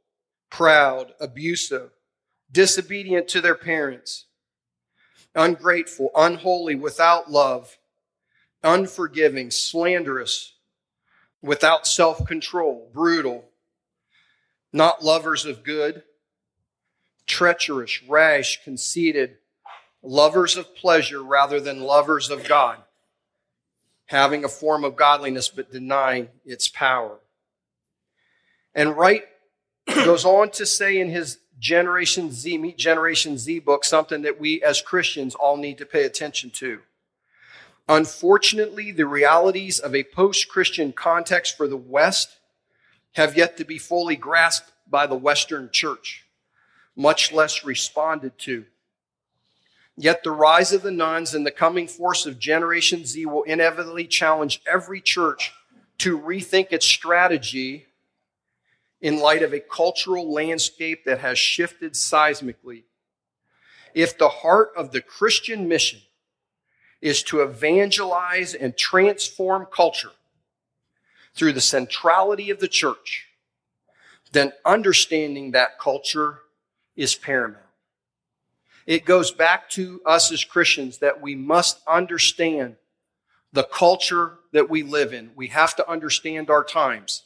proud, 0.49 1.13
abusive, 1.19 1.91
disobedient 2.49 3.27
to 3.27 3.41
their 3.41 3.55
parents, 3.55 4.25
ungrateful, 5.35 6.11
unholy, 6.15 6.75
without 6.75 7.29
love, 7.29 7.77
unforgiving, 8.63 9.51
slanderous, 9.51 10.53
without 11.41 11.85
self 11.85 12.25
control, 12.25 12.89
brutal, 12.93 13.43
not 14.71 15.03
lovers 15.03 15.45
of 15.45 15.63
good, 15.63 16.03
treacherous, 17.27 18.01
rash, 18.03 18.63
conceited, 18.63 19.37
lovers 20.05 20.55
of 20.55 20.75
pleasure 20.75 21.23
rather 21.23 21.59
than 21.59 21.81
lovers 21.81 22.29
of 22.29 22.47
God, 22.47 22.77
having 24.05 24.43
a 24.43 24.49
form 24.49 24.83
of 24.83 24.95
godliness 24.95 25.49
but 25.49 25.71
denying 25.71 26.29
its 26.45 26.67
power. 26.67 27.17
And 28.73 28.95
Wright 28.97 29.23
goes 29.87 30.25
on 30.25 30.49
to 30.51 30.65
say 30.65 30.99
in 30.99 31.09
his 31.09 31.39
Generation 31.59 32.31
Z, 32.31 32.57
Meet 32.57 32.77
Generation 32.77 33.37
Z 33.37 33.59
book, 33.59 33.85
something 33.85 34.23
that 34.23 34.39
we 34.39 34.61
as 34.61 34.81
Christians 34.81 35.35
all 35.35 35.57
need 35.57 35.77
to 35.77 35.85
pay 35.85 36.03
attention 36.03 36.49
to. 36.51 36.81
Unfortunately, 37.87 38.91
the 38.91 39.05
realities 39.05 39.79
of 39.79 39.95
a 39.95 40.03
post 40.03 40.49
Christian 40.49 40.91
context 40.91 41.55
for 41.55 41.67
the 41.67 41.77
West 41.77 42.37
have 43.13 43.37
yet 43.37 43.57
to 43.57 43.63
be 43.63 43.77
fully 43.77 44.15
grasped 44.15 44.71
by 44.89 45.07
the 45.07 45.15
Western 45.15 45.69
church, 45.71 46.25
much 46.95 47.31
less 47.31 47.63
responded 47.63 48.37
to. 48.39 48.65
Yet 49.97 50.23
the 50.23 50.31
rise 50.31 50.73
of 50.73 50.81
the 50.81 50.91
nones 50.91 51.33
and 51.33 51.45
the 51.45 51.51
coming 51.51 51.87
force 51.87 52.25
of 52.25 52.37
Generation 52.37 53.05
Z 53.05 53.25
will 53.25 53.43
inevitably 53.43 54.07
challenge 54.07 54.61
every 54.71 54.99
church 54.99 55.53
to 55.99 56.19
rethink 56.19 56.71
its 56.71 56.85
strategy 56.85 57.85
in 58.99 59.19
light 59.19 59.41
of 59.41 59.53
a 59.53 59.59
cultural 59.59 60.31
landscape 60.31 61.05
that 61.05 61.19
has 61.19 61.39
shifted 61.39 61.93
seismically. 61.93 62.83
If 63.93 64.17
the 64.17 64.27
heart 64.29 64.71
of 64.75 64.91
the 64.91 65.01
Christian 65.01 65.67
mission 65.69 66.01
is 67.01 67.23
to 67.23 67.41
evangelize 67.41 68.53
and 68.53 68.75
transform 68.75 69.67
culture 69.73 70.11
through 71.33 71.53
the 71.53 71.61
centrality 71.61 72.49
of 72.49 72.59
the 72.59 72.67
church, 72.67 73.27
then 74.31 74.51
understanding 74.65 75.51
that 75.51 75.79
culture 75.79 76.39
is 76.95 77.15
paramount. 77.15 77.64
It 78.85 79.05
goes 79.05 79.31
back 79.31 79.69
to 79.71 80.01
us 80.05 80.31
as 80.31 80.43
Christians 80.43 80.99
that 80.99 81.21
we 81.21 81.35
must 81.35 81.79
understand 81.87 82.75
the 83.51 83.63
culture 83.63 84.39
that 84.51 84.69
we 84.69 84.83
live 84.83 85.13
in. 85.13 85.31
We 85.35 85.47
have 85.47 85.75
to 85.77 85.89
understand 85.89 86.49
our 86.49 86.63
times 86.63 87.23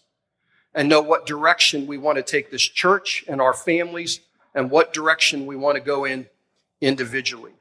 and 0.73 0.87
know 0.87 1.01
what 1.01 1.25
direction 1.25 1.87
we 1.87 1.97
want 1.97 2.17
to 2.17 2.23
take 2.23 2.51
this 2.51 2.61
church 2.61 3.25
and 3.27 3.41
our 3.41 3.53
families 3.53 4.21
and 4.53 4.71
what 4.71 4.93
direction 4.93 5.45
we 5.45 5.55
want 5.55 5.75
to 5.75 5.81
go 5.81 6.05
in 6.05 6.27
individually. 6.81 7.53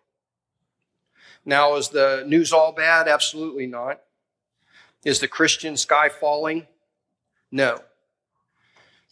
Now, 1.45 1.77
is 1.77 1.89
the 1.89 2.25
news 2.27 2.53
all 2.53 2.73
bad? 2.73 3.09
Absolutely 3.09 3.67
not. 3.67 4.01
Is 5.05 5.21
the 5.21 5.29
Christian 5.29 5.77
sky 5.77 6.09
falling? 6.09 6.67
No. 7.51 7.81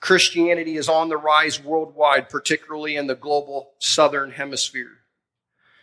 Christianity 0.06 0.76
is 0.76 0.88
on 0.88 1.08
the 1.08 1.16
rise 1.16 1.60
worldwide, 1.60 2.28
particularly 2.28 2.94
in 2.94 3.08
the 3.08 3.16
global 3.16 3.72
southern 3.80 4.30
hemisphere. 4.30 4.98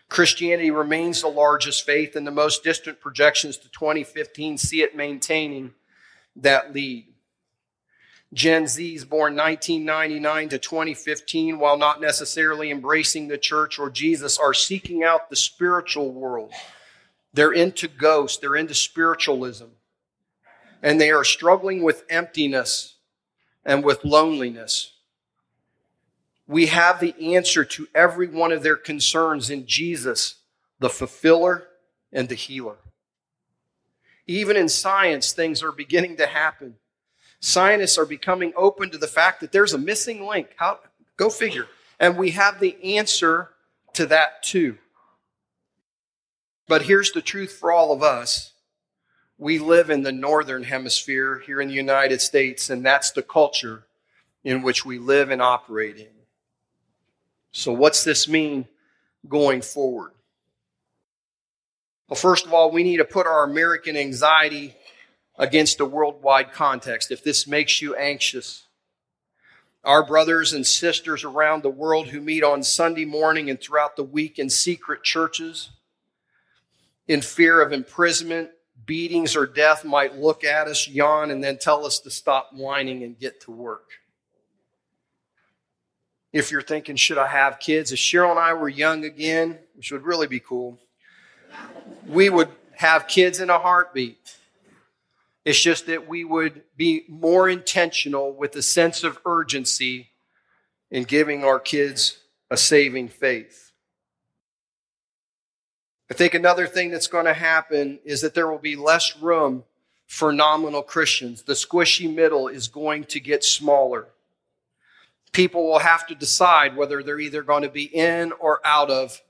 Christianity 0.08 0.72
remains 0.72 1.20
the 1.20 1.28
largest 1.28 1.86
faith, 1.86 2.16
and 2.16 2.26
the 2.26 2.32
most 2.32 2.64
distant 2.64 3.02
projections 3.02 3.58
to 3.58 3.70
2015 3.72 4.58
see 4.58 4.82
it 4.82 4.96
maintaining 4.96 5.74
that 6.38 6.74
lead. 6.74 7.08
Gen 8.34 8.64
Zs 8.64 9.06
born 9.10 9.36
1999 9.36 10.48
to 10.48 10.58
2015, 10.58 11.60
while 11.60 11.78
not 11.78 12.00
necessarily 12.00 12.72
embracing 12.72 13.28
the 13.28 13.38
church 13.38 13.78
or 13.78 13.90
Jesus, 13.90 14.38
are 14.38 14.54
seeking 14.54 15.04
out 15.04 15.30
the 15.30 15.36
spiritual 15.36 16.14
world. 16.14 16.54
They're 17.34 17.52
into 17.52 17.90
ghosts, 17.90 18.38
they're 18.38 18.56
into 18.56 18.74
spiritualism, 18.74 19.68
and 20.82 21.02
they 21.02 21.12
are 21.12 21.26
struggling 21.26 21.84
with 21.84 22.06
emptiness 22.10 22.93
and 23.66 23.84
with 23.84 24.04
loneliness. 24.04 24.94
We 26.48 26.68
have 26.68 27.00
the 27.00 27.36
answer 27.36 27.64
to 27.64 27.88
every 27.96 28.28
one 28.28 28.52
of 28.52 28.64
their 28.64 28.76
concerns 28.76 29.50
in 29.50 29.66
Jesus, 29.66 30.36
the 30.80 30.90
fulfiller 30.90 31.68
and 32.12 32.28
the 32.28 32.36
healer. 32.36 32.78
Even 34.28 34.58
in 34.58 34.70
science, 34.70 35.32
things 35.32 35.64
are 35.64 35.72
beginning 35.72 36.18
to 36.18 36.28
happen 36.28 36.76
scientists 37.44 37.98
are 37.98 38.06
becoming 38.06 38.54
open 38.56 38.90
to 38.90 38.98
the 38.98 39.08
fact 39.08 39.42
that 39.42 39.52
there's 39.52 39.74
a 39.74 39.78
missing 39.78 40.26
link. 40.26 40.48
How, 40.56 40.80
go 41.18 41.30
figure. 41.30 41.68
And 42.00 42.18
we 42.18 42.32
have 42.32 42.60
the 42.60 42.98
answer 42.98 43.50
to 43.94 44.06
that 44.08 44.42
too. 44.44 44.78
But 46.68 46.84
here's 46.84 47.12
the 47.12 47.22
truth 47.22 47.52
for 47.52 47.72
all 47.72 47.92
of 47.92 48.02
us. 48.02 48.53
We 49.38 49.60
live 49.60 49.90
in 49.90 50.04
the 50.04 50.12
northern 50.12 50.64
hemisphere 50.64 51.42
here 51.46 51.60
in 51.60 51.68
the 51.68 51.74
United 51.74 52.22
States, 52.22 52.70
and 52.70 52.86
that's 52.86 53.12
the 53.12 53.24
culture 53.24 53.86
in 54.44 54.62
which 54.62 54.86
we 54.86 55.00
live 55.00 55.32
and 55.32 55.42
operate 55.42 55.98
in. 55.98 56.08
So, 57.52 57.72
what's 57.72 58.04
this 58.04 58.28
mean 58.28 58.68
going 59.28 59.62
forward? 59.62 60.12
Well, 62.08 62.16
first 62.16 62.46
of 62.46 62.54
all, 62.54 62.72
we 62.72 62.84
need 62.84 62.98
to 62.98 63.06
put 63.06 63.26
our 63.26 63.44
American 63.44 63.96
anxiety 63.96 64.76
against 65.38 65.80
a 65.80 65.86
worldwide 65.86 66.52
context, 66.52 67.12
if 67.12 67.24
this 67.24 67.48
makes 67.48 67.82
you 67.82 67.96
anxious, 67.96 68.66
our 69.84 70.06
brothers 70.06 70.54
and 70.54 70.66
sisters 70.66 71.24
around 71.24 71.64
the 71.64 71.70
world 71.70 72.08
who 72.08 72.22
meet 72.22 72.44
on 72.44 72.64
Sunday 72.64 73.06
morning 73.06 73.50
and 73.50 73.60
throughout 73.60 73.96
the 73.96 74.04
week 74.04 74.40
in 74.40 74.50
secret 74.50 75.04
churches, 75.04 75.72
in 77.08 77.22
fear 77.22 77.62
of 77.62 77.74
imprisonment, 77.74 78.50
beatings, 78.86 79.36
or 79.36 79.46
death, 79.46 79.86
might 79.86 80.16
look 80.16 80.44
at 80.44 80.68
us, 80.68 80.88
yawn, 80.88 81.32
and 81.32 81.44
then 81.44 81.58
tell 81.58 81.86
us 81.86 82.00
to 82.00 82.10
stop 82.10 82.50
whining 82.54 83.04
and 83.04 83.18
get 83.18 83.42
to 83.42 83.52
work. 83.52 83.92
If 86.32 86.52
you're 86.52 86.62
thinking, 86.62 86.96
should 86.96 87.18
I 87.18 87.28
have 87.28 87.60
kids? 87.60 87.92
If 87.92 88.00
Cheryl 88.00 88.32
and 88.32 88.40
I 88.40 88.54
were 88.54 88.70
young 88.70 89.06
again, 89.06 89.60
which 89.76 89.92
would 89.92 90.04
really 90.04 90.28
be 90.28 90.40
cool, 90.40 90.80
we 92.08 92.30
would 92.30 92.50
have 92.76 93.08
kids 93.08 93.40
in 93.40 93.50
a 93.50 93.60
heartbeat. 93.60 94.38
It's 95.46 95.60
just 95.60 95.86
that 95.88 96.08
we 96.08 96.24
would 96.24 96.64
be 96.78 97.04
more 97.08 97.50
intentional 97.50 98.34
with 98.34 98.56
a 98.56 98.62
sense 98.62 99.04
of 99.04 99.20
urgency 99.26 100.10
in 100.90 101.04
giving 101.04 101.44
our 101.44 101.60
kids 101.60 102.20
a 102.50 102.58
saving 102.58 103.10
faith. 103.10 103.73
I 106.14 106.16
think 106.16 106.36
another 106.36 106.68
thing 106.68 106.92
that's 106.92 107.08
going 107.08 107.26
to 107.26 107.34
happen 107.34 107.98
is 108.06 108.22
that 108.22 108.36
there 108.36 108.48
will 108.48 108.60
be 108.60 108.76
less 108.76 109.18
room 109.18 109.64
for 110.06 110.32
nominal 110.32 110.84
Christians. 110.84 111.42
The 111.42 111.54
squishy 111.54 112.14
middle 112.14 112.48
is 112.48 112.68
going 112.68 113.06
to 113.06 113.20
get 113.20 113.44
smaller. 113.44 114.10
People 115.32 115.66
will 115.66 115.80
have 115.80 116.06
to 116.06 116.14
decide 116.14 116.78
whether 116.78 117.02
they're 117.02 117.20
either 117.20 117.42
going 117.42 117.64
to 117.64 117.70
be 117.70 117.86
in 117.86 118.32
or 118.34 118.62
out 118.64 118.92
of 118.92 119.24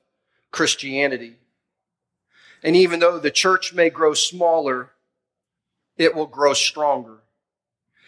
Christianity. 0.51 1.37
And 2.63 2.75
even 2.75 2.99
though 2.99 3.17
the 3.17 3.31
church 3.31 3.73
may 3.73 3.89
grow 3.89 4.13
smaller, 4.13 4.91
it 5.95 6.13
will 6.13 6.27
grow 6.27 6.53
stronger. 6.53 7.19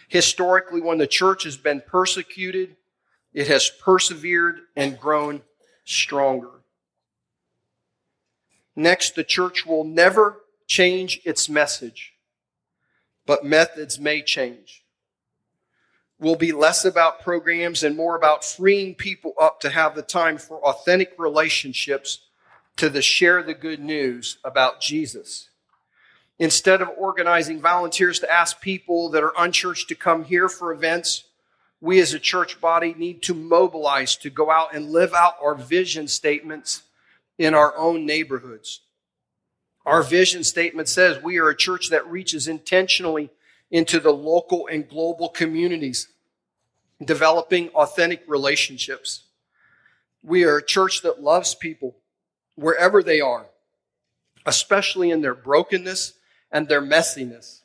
Historically, 0.10 0.82
when 0.82 0.98
the 0.98 1.08
church 1.08 1.46
has 1.46 1.56
been 1.56 1.80
persecuted, 1.80 2.76
it 3.34 3.48
has 3.48 3.70
persevered 3.70 4.64
and 4.76 5.00
grown 5.00 5.44
stronger. 5.86 6.50
Next, 8.76 9.16
the 9.16 9.24
church 9.24 9.66
will 9.66 9.84
never 9.84 10.42
change 10.68 11.22
its 11.24 11.48
message, 11.48 12.14
but 13.26 13.46
methods 13.46 14.00
may 14.00 14.22
change. 14.22 14.84
will 16.18 16.36
be 16.36 16.54
less 16.54 16.86
about 16.86 17.22
programs 17.22 17.84
and 17.84 17.96
more 17.98 18.16
about 18.16 18.44
freeing 18.44 18.96
people 18.96 19.34
up 19.40 19.60
to 19.60 19.70
have 19.70 19.96
the 19.96 20.02
time 20.02 20.38
for 20.38 20.58
authentic 20.66 21.14
relationships 21.18 22.20
to 22.78 22.90
the 22.90 23.02
share 23.02 23.44
the 23.44 23.54
good 23.54 23.82
news 23.82 24.38
about 24.44 24.80
Jesus. 24.80 25.50
Instead 26.40 26.82
of 26.82 26.90
organizing 26.98 27.62
volunteers 27.62 28.20
to 28.20 28.32
ask 28.32 28.62
people 28.62 29.10
that 29.10 29.24
are 29.24 29.34
unchurched 29.38 29.90
to 29.90 29.96
come 29.96 30.24
here 30.24 30.48
for 30.48 30.72
events, 30.72 31.26
we 31.82 32.00
as 32.00 32.14
a 32.14 32.20
church 32.20 32.60
body 32.60 32.94
need 32.98 33.22
to 33.22 33.34
mobilize 33.34 34.16
to 34.18 34.30
go 34.30 34.50
out 34.50 34.74
and 34.74 34.92
live 34.92 35.14
out 35.14 35.36
our 35.42 35.56
vision 35.56 36.08
statements 36.08 36.84
in 37.38 37.54
our 37.54 37.76
own 37.78 38.06
neighborhoods. 38.06 38.82
Our 39.86 40.02
vision 40.02 40.44
statement 40.44 40.88
says 40.88 41.22
we 41.22 41.38
are 41.38 41.50
a 41.50 41.56
church 41.56 41.90
that 41.90 42.08
reaches 42.08 42.48
intentionally 42.48 43.30
into 43.70 44.00
the 44.00 44.14
local 44.14 44.68
and 44.68 44.88
global 44.88 45.30
communities, 45.30 46.08
developing 47.04 47.70
authentic 47.70 48.24
relationships. 48.28 49.24
We 50.24 50.44
are 50.44 50.58
a 50.58 50.66
church 50.66 51.02
that 51.04 51.22
loves 51.22 51.54
people 51.54 51.96
wherever 52.56 53.04
they 53.04 53.22
are, 53.22 53.48
especially 54.46 55.12
in 55.12 55.22
their 55.22 55.36
brokenness 55.36 56.14
and 56.52 56.68
their 56.68 56.82
messiness, 56.82 57.62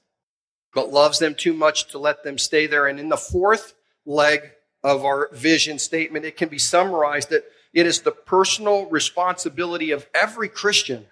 but 0.75 0.93
loves 0.93 1.19
them 1.19 1.35
too 1.35 1.55
much 1.55 1.89
to 1.89 1.99
let 1.99 2.23
them 2.23 2.39
stay 2.39 2.67
there. 2.67 2.87
And 2.87 3.01
in 3.01 3.09
the 3.09 3.17
fourth 3.17 3.75
leg 4.05 4.51
of 4.83 5.05
our 5.05 5.29
vision 5.33 5.79
statement, 5.79 6.25
it 6.25 6.37
can 6.37 6.49
be 6.49 6.59
summarized 6.59 7.31
that 7.31 7.45
it 7.73 7.87
is 7.87 8.01
the 8.01 8.11
personal 8.11 8.87
responsibility 8.87 9.91
of 9.93 10.07
every 10.15 10.49
Christian 10.49 11.07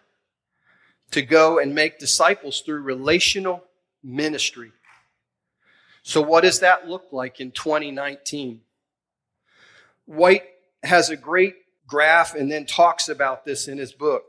to 1.10 1.22
go 1.22 1.58
and 1.58 1.74
make 1.74 1.98
disciples 1.98 2.60
through 2.60 2.82
relational 2.82 3.64
ministry. 4.02 4.72
So, 6.02 6.20
what 6.20 6.42
does 6.42 6.60
that 6.60 6.88
look 6.88 7.06
like 7.12 7.40
in 7.40 7.50
2019? 7.50 8.60
White 10.06 10.44
has 10.82 11.10
a 11.10 11.16
great 11.16 11.56
graph 11.86 12.34
and 12.34 12.50
then 12.50 12.66
talks 12.66 13.08
about 13.08 13.44
this 13.44 13.68
in 13.68 13.78
his 13.78 13.92
book. 13.92 14.24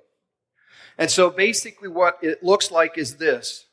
And 0.98 1.09
so, 1.09 1.29
basically, 1.29 1.88
what 1.88 2.17
it 2.21 2.43
looks 2.43 2.71
like 2.71 2.98
is 2.98 3.15
this. 3.15 3.65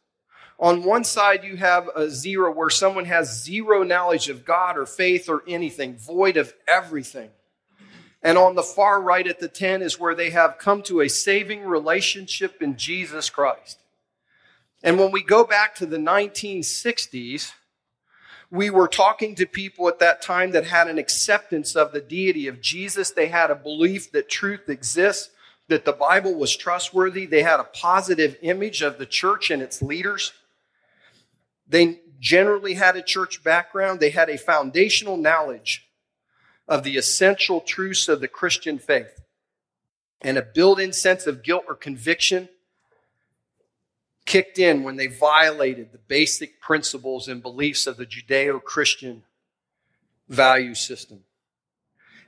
On 0.59 0.85
one 0.85 1.05
side, 1.05 1.45
you 1.45 1.57
have 1.57 1.89
a 1.95 2.09
zero 2.09 2.51
where 2.51 2.71
someone 2.71 3.05
has 3.05 3.43
zero 3.43 3.83
knowledge 3.83 4.29
of 4.29 4.45
God 4.45 4.79
or 4.79 4.87
faith 4.87 5.29
or 5.29 5.43
anything, 5.47 5.97
void 5.97 6.39
of 6.39 6.55
everything. 6.67 7.31
And 8.23 8.39
on 8.39 8.55
the 8.55 8.63
far 8.63 9.01
right 9.01 9.27
at 9.27 9.41
the 9.41 9.49
10 9.49 9.83
is 9.83 10.01
where 10.01 10.15
they 10.15 10.31
have 10.31 10.59
come 10.59 10.83
to 10.85 11.01
a 11.01 11.09
saving 11.09 11.65
relationship 11.65 12.61
in 12.61 12.77
Jesus 12.77 13.31
Christ. 13.31 13.79
And 14.83 14.99
when 14.99 15.13
we 15.13 15.23
go 15.23 15.45
back 15.45 15.75
to 15.77 15.87
the 15.87 15.97
1960s, 15.97 17.53
we 18.51 18.71
were 18.71 18.89
talking 18.89 19.35
to 19.35 19.47
people 19.47 19.89
at 19.89 19.99
that 19.99 20.23
time 20.23 20.53
that 20.53 20.67
had 20.67 20.89
an 20.89 20.99
acceptance 20.99 21.75
of 21.75 21.93
the 21.93 22.01
deity 22.01 22.47
of 22.47 22.61
Jesus. 22.61 23.11
They 23.11 23.27
had 23.27 23.51
a 23.51 23.57
belief 23.57 24.13
that 24.13 24.29
truth 24.29 24.69
exists, 24.69 25.31
that 25.69 25.85
the 25.85 25.93
Bible 25.93 26.35
was 26.35 26.57
trustworthy. 26.57 27.27
They 27.27 27.43
had 27.43 27.59
a 27.59 27.65
positive 27.65 28.37
image 28.43 28.83
of 28.83 28.99
the 28.99 29.07
church 29.07 29.51
and 29.51 29.61
its 29.61 29.83
leaders. 29.83 30.33
They 31.69 32.01
generally 32.21 32.75
had 32.75 32.97
a 32.97 33.03
church 33.03 33.43
background. 33.43 33.99
They 33.99 34.11
had 34.11 34.31
a 34.31 34.39
foundational 34.39 35.17
knowledge 35.17 35.86
of 36.69 36.83
the 36.83 36.97
essential 36.97 37.61
truths 37.61 38.09
of 38.09 38.21
the 38.21 38.29
Christian 38.29 38.79
faith 38.79 39.21
and 40.21 40.37
a 40.37 40.43
built 40.43 40.81
in 40.81 40.93
sense 40.93 41.27
of 41.27 41.43
guilt 41.43 41.65
or 41.69 41.75
conviction 41.75 42.49
kicked 44.25 44.59
in 44.59 44.83
when 44.83 44.97
they 44.97 45.07
violated 45.07 45.93
the 45.93 45.99
basic 45.99 46.61
principles 46.61 47.29
and 47.29 47.41
beliefs 47.43 47.87
of 47.87 47.97
the 47.97 48.07
Judeo 48.07 48.63
Christian 48.63 49.23
value 50.29 50.75
system. 50.75 51.21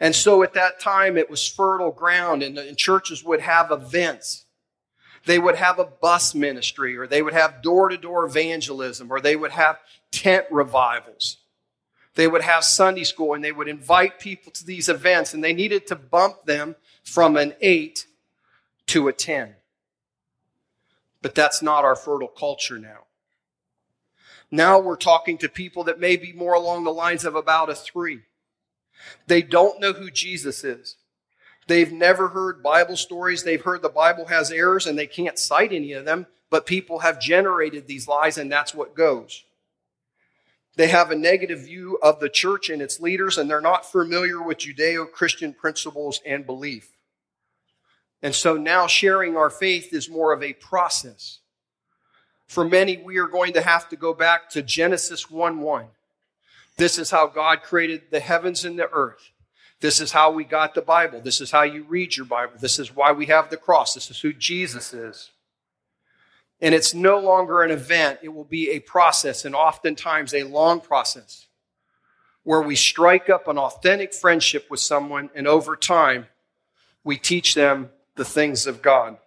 And 0.00 0.14
so 0.14 0.44
at 0.44 0.54
that 0.54 0.78
time, 0.78 1.18
it 1.18 1.28
was 1.28 1.46
fertile 1.46 1.90
ground, 1.90 2.44
and, 2.44 2.56
and 2.56 2.76
churches 2.76 3.24
would 3.24 3.40
have 3.40 3.72
events. 3.72 4.44
They 5.26 5.40
would 5.40 5.56
have 5.56 5.80
a 5.80 5.84
bus 5.84 6.36
ministry, 6.36 6.96
or 6.96 7.08
they 7.08 7.20
would 7.20 7.34
have 7.34 7.62
door 7.62 7.88
to 7.88 7.96
door 7.96 8.24
evangelism, 8.24 9.10
or 9.10 9.20
they 9.20 9.34
would 9.34 9.50
have 9.50 9.80
tent 10.12 10.46
revivals. 10.52 11.38
They 12.18 12.26
would 12.26 12.42
have 12.42 12.64
Sunday 12.64 13.04
school, 13.04 13.34
and 13.34 13.44
they 13.44 13.52
would 13.52 13.68
invite 13.68 14.18
people 14.18 14.50
to 14.50 14.66
these 14.66 14.88
events, 14.88 15.34
and 15.34 15.44
they 15.44 15.52
needed 15.52 15.86
to 15.86 15.94
bump 15.94 16.46
them 16.46 16.74
from 17.04 17.36
an 17.36 17.54
eight 17.60 18.08
to 18.86 19.06
a 19.06 19.12
10. 19.12 19.54
But 21.22 21.36
that's 21.36 21.62
not 21.62 21.84
our 21.84 21.94
fertile 21.94 22.26
culture 22.26 22.76
now. 22.76 23.04
Now 24.50 24.80
we're 24.80 24.96
talking 24.96 25.38
to 25.38 25.48
people 25.48 25.84
that 25.84 26.00
may 26.00 26.16
be 26.16 26.32
more 26.32 26.54
along 26.54 26.82
the 26.82 26.90
lines 26.90 27.24
of 27.24 27.36
about 27.36 27.70
a 27.70 27.74
three. 27.76 28.22
They 29.28 29.40
don't 29.40 29.80
know 29.80 29.92
who 29.92 30.10
Jesus 30.10 30.64
is. 30.64 30.96
They've 31.68 31.92
never 31.92 32.26
heard 32.26 32.64
Bible 32.64 32.96
stories. 32.96 33.44
They've 33.44 33.62
heard 33.62 33.80
the 33.80 33.88
Bible 33.88 34.24
has 34.24 34.50
errors 34.50 34.88
and 34.88 34.98
they 34.98 35.06
can't 35.06 35.38
cite 35.38 35.72
any 35.72 35.92
of 35.92 36.04
them, 36.04 36.26
but 36.50 36.66
people 36.66 36.98
have 36.98 37.20
generated 37.20 37.86
these 37.86 38.08
lies 38.08 38.38
and 38.38 38.50
that's 38.50 38.74
what 38.74 38.96
goes. 38.96 39.44
They 40.78 40.86
have 40.86 41.10
a 41.10 41.16
negative 41.16 41.62
view 41.62 41.98
of 42.04 42.20
the 42.20 42.28
church 42.28 42.70
and 42.70 42.80
its 42.80 43.00
leaders 43.00 43.36
and 43.36 43.50
they're 43.50 43.60
not 43.60 43.84
familiar 43.84 44.40
with 44.40 44.58
Judeo 44.58 45.10
Christian 45.10 45.52
principles 45.52 46.20
and 46.24 46.46
belief. 46.46 46.92
And 48.22 48.32
so 48.32 48.56
now 48.56 48.86
sharing 48.86 49.36
our 49.36 49.50
faith 49.50 49.92
is 49.92 50.08
more 50.08 50.32
of 50.32 50.40
a 50.40 50.52
process. 50.52 51.40
For 52.46 52.64
many, 52.64 52.96
we 52.96 53.18
are 53.18 53.26
going 53.26 53.54
to 53.54 53.60
have 53.60 53.88
to 53.88 53.96
go 53.96 54.14
back 54.14 54.50
to 54.50 54.62
Genesis 54.62 55.28
1 55.28 55.60
1. 55.60 55.86
This 56.76 56.96
is 56.96 57.10
how 57.10 57.26
God 57.26 57.64
created 57.64 58.02
the 58.12 58.20
heavens 58.20 58.64
and 58.64 58.78
the 58.78 58.88
earth. 58.88 59.32
This 59.80 60.00
is 60.00 60.12
how 60.12 60.30
we 60.30 60.44
got 60.44 60.76
the 60.76 60.80
Bible. 60.80 61.20
This 61.20 61.40
is 61.40 61.50
how 61.50 61.62
you 61.62 61.82
read 61.82 62.16
your 62.16 62.26
Bible. 62.26 62.52
This 62.60 62.78
is 62.78 62.94
why 62.94 63.10
we 63.10 63.26
have 63.26 63.50
the 63.50 63.56
cross. 63.56 63.94
This 63.94 64.12
is 64.12 64.20
who 64.20 64.32
Jesus 64.32 64.94
is. 64.94 65.30
And 66.60 66.74
it's 66.74 66.92
no 66.92 67.18
longer 67.18 67.62
an 67.62 67.70
event, 67.70 68.18
it 68.22 68.30
will 68.30 68.44
be 68.44 68.70
a 68.70 68.80
process, 68.80 69.44
and 69.44 69.54
oftentimes 69.54 70.34
a 70.34 70.42
long 70.42 70.80
process, 70.80 71.46
where 72.42 72.62
we 72.62 72.74
strike 72.74 73.30
up 73.30 73.46
an 73.46 73.58
authentic 73.58 74.12
friendship 74.12 74.66
with 74.68 74.80
someone, 74.80 75.30
and 75.34 75.46
over 75.46 75.76
time, 75.76 76.26
we 77.04 77.16
teach 77.16 77.54
them 77.54 77.90
the 78.16 78.24
things 78.24 78.66
of 78.66 78.82
God. 78.82 79.18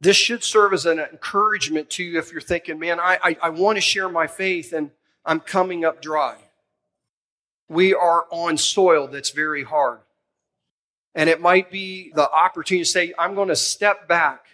This 0.00 0.16
should 0.16 0.44
serve 0.44 0.74
as 0.74 0.84
an 0.84 0.98
encouragement 0.98 1.88
to 1.90 2.04
you 2.04 2.18
if 2.18 2.30
you're 2.30 2.42
thinking, 2.42 2.78
man, 2.78 3.00
I, 3.00 3.18
I, 3.22 3.36
I 3.44 3.48
want 3.48 3.76
to 3.76 3.80
share 3.80 4.08
my 4.08 4.26
faith 4.26 4.74
and 4.74 4.90
I'm 5.24 5.40
coming 5.40 5.84
up 5.84 6.02
dry. 6.02 6.36
We 7.68 7.94
are 7.94 8.26
on 8.30 8.58
soil 8.58 9.08
that's 9.08 9.30
very 9.30 9.64
hard. 9.64 10.00
And 11.14 11.30
it 11.30 11.40
might 11.40 11.70
be 11.70 12.12
the 12.14 12.28
opportunity 12.30 12.84
to 12.84 12.90
say, 12.90 13.14
I'm 13.18 13.34
going 13.34 13.48
to 13.48 13.56
step 13.56 14.06
back 14.06 14.44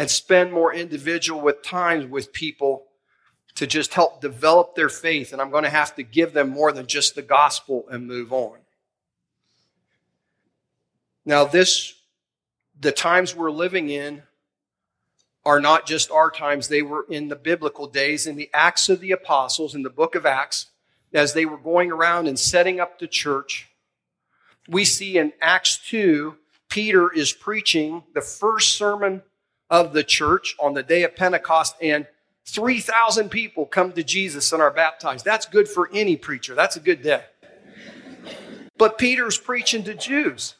and 0.00 0.10
spend 0.10 0.50
more 0.50 0.72
individual 0.72 1.42
with 1.42 1.62
times 1.62 2.06
with 2.06 2.32
people 2.32 2.86
to 3.54 3.66
just 3.66 3.92
help 3.92 4.22
develop 4.22 4.74
their 4.74 4.88
faith. 4.88 5.30
And 5.30 5.42
I'm 5.42 5.50
going 5.50 5.64
to 5.64 5.68
have 5.68 5.94
to 5.96 6.02
give 6.02 6.32
them 6.32 6.48
more 6.48 6.72
than 6.72 6.86
just 6.86 7.14
the 7.14 7.20
gospel 7.20 7.84
and 7.90 8.06
move 8.06 8.32
on. 8.32 8.56
Now, 11.26 11.44
this, 11.44 11.92
the 12.80 12.92
times 12.92 13.36
we're 13.36 13.50
living 13.50 13.90
in 13.90 14.22
are 15.44 15.60
not 15.60 15.86
just 15.86 16.10
our 16.10 16.30
times. 16.30 16.68
They 16.68 16.80
were 16.80 17.04
in 17.10 17.28
the 17.28 17.36
biblical 17.36 17.86
days, 17.86 18.26
in 18.26 18.36
the 18.36 18.48
Acts 18.54 18.88
of 18.88 19.00
the 19.00 19.12
Apostles, 19.12 19.74
in 19.74 19.82
the 19.82 19.90
book 19.90 20.14
of 20.14 20.24
Acts, 20.24 20.70
as 21.12 21.34
they 21.34 21.44
were 21.44 21.58
going 21.58 21.92
around 21.92 22.26
and 22.26 22.38
setting 22.38 22.80
up 22.80 22.98
the 22.98 23.06
church. 23.06 23.68
We 24.66 24.86
see 24.86 25.18
in 25.18 25.34
Acts 25.42 25.78
2, 25.90 26.36
Peter 26.70 27.12
is 27.12 27.34
preaching 27.34 28.04
the 28.14 28.22
first 28.22 28.78
sermon 28.78 29.24
of 29.70 29.92
the 29.92 30.04
church 30.04 30.56
on 30.58 30.74
the 30.74 30.82
day 30.82 31.04
of 31.04 31.14
Pentecost, 31.14 31.76
and 31.80 32.06
3,000 32.46 33.28
people 33.28 33.66
come 33.66 33.92
to 33.92 34.02
Jesus 34.02 34.52
and 34.52 34.60
are 34.60 34.72
baptized. 34.72 35.24
That's 35.24 35.46
good 35.46 35.68
for 35.68 35.88
any 35.92 36.16
preacher. 36.16 36.54
That's 36.54 36.76
a 36.76 36.80
good 36.80 37.02
day. 37.02 37.22
But 38.76 38.98
Peter's 38.98 39.38
preaching 39.38 39.84
to 39.84 39.94
Jews. 39.94 40.54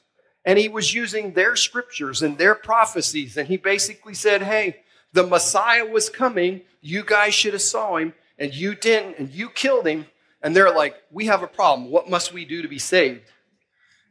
And 0.45 0.59
he 0.59 0.69
was 0.69 0.95
using 0.95 1.33
their 1.33 1.57
scriptures 1.57 2.23
and 2.23 2.39
their 2.39 2.55
prophecies. 2.55 3.37
And 3.37 3.49
he 3.49 3.57
basically 3.57 4.15
said, 4.15 4.43
Hey, 4.43 4.77
the 5.13 5.27
Messiah 5.27 5.85
was 5.85 6.09
coming. 6.09 6.63
You 6.81 7.05
guys 7.05 7.35
should 7.35 7.53
have 7.53 7.63
saw 7.63 7.97
him 7.97 8.15
and 8.39 8.55
you 8.55 8.75
didn't 8.75 9.19
and 9.19 9.31
you 9.31 9.51
killed 9.51 9.87
him. 9.87 10.07
And 10.43 10.57
they're 10.57 10.75
like, 10.75 10.97
We 11.11 11.27
have 11.27 11.43
a 11.43 11.47
problem. 11.47 11.91
What 11.91 12.09
must 12.09 12.33
we 12.33 12.45
do 12.45 12.63
to 12.63 12.69
be 12.69 12.79
saved? 12.79 13.31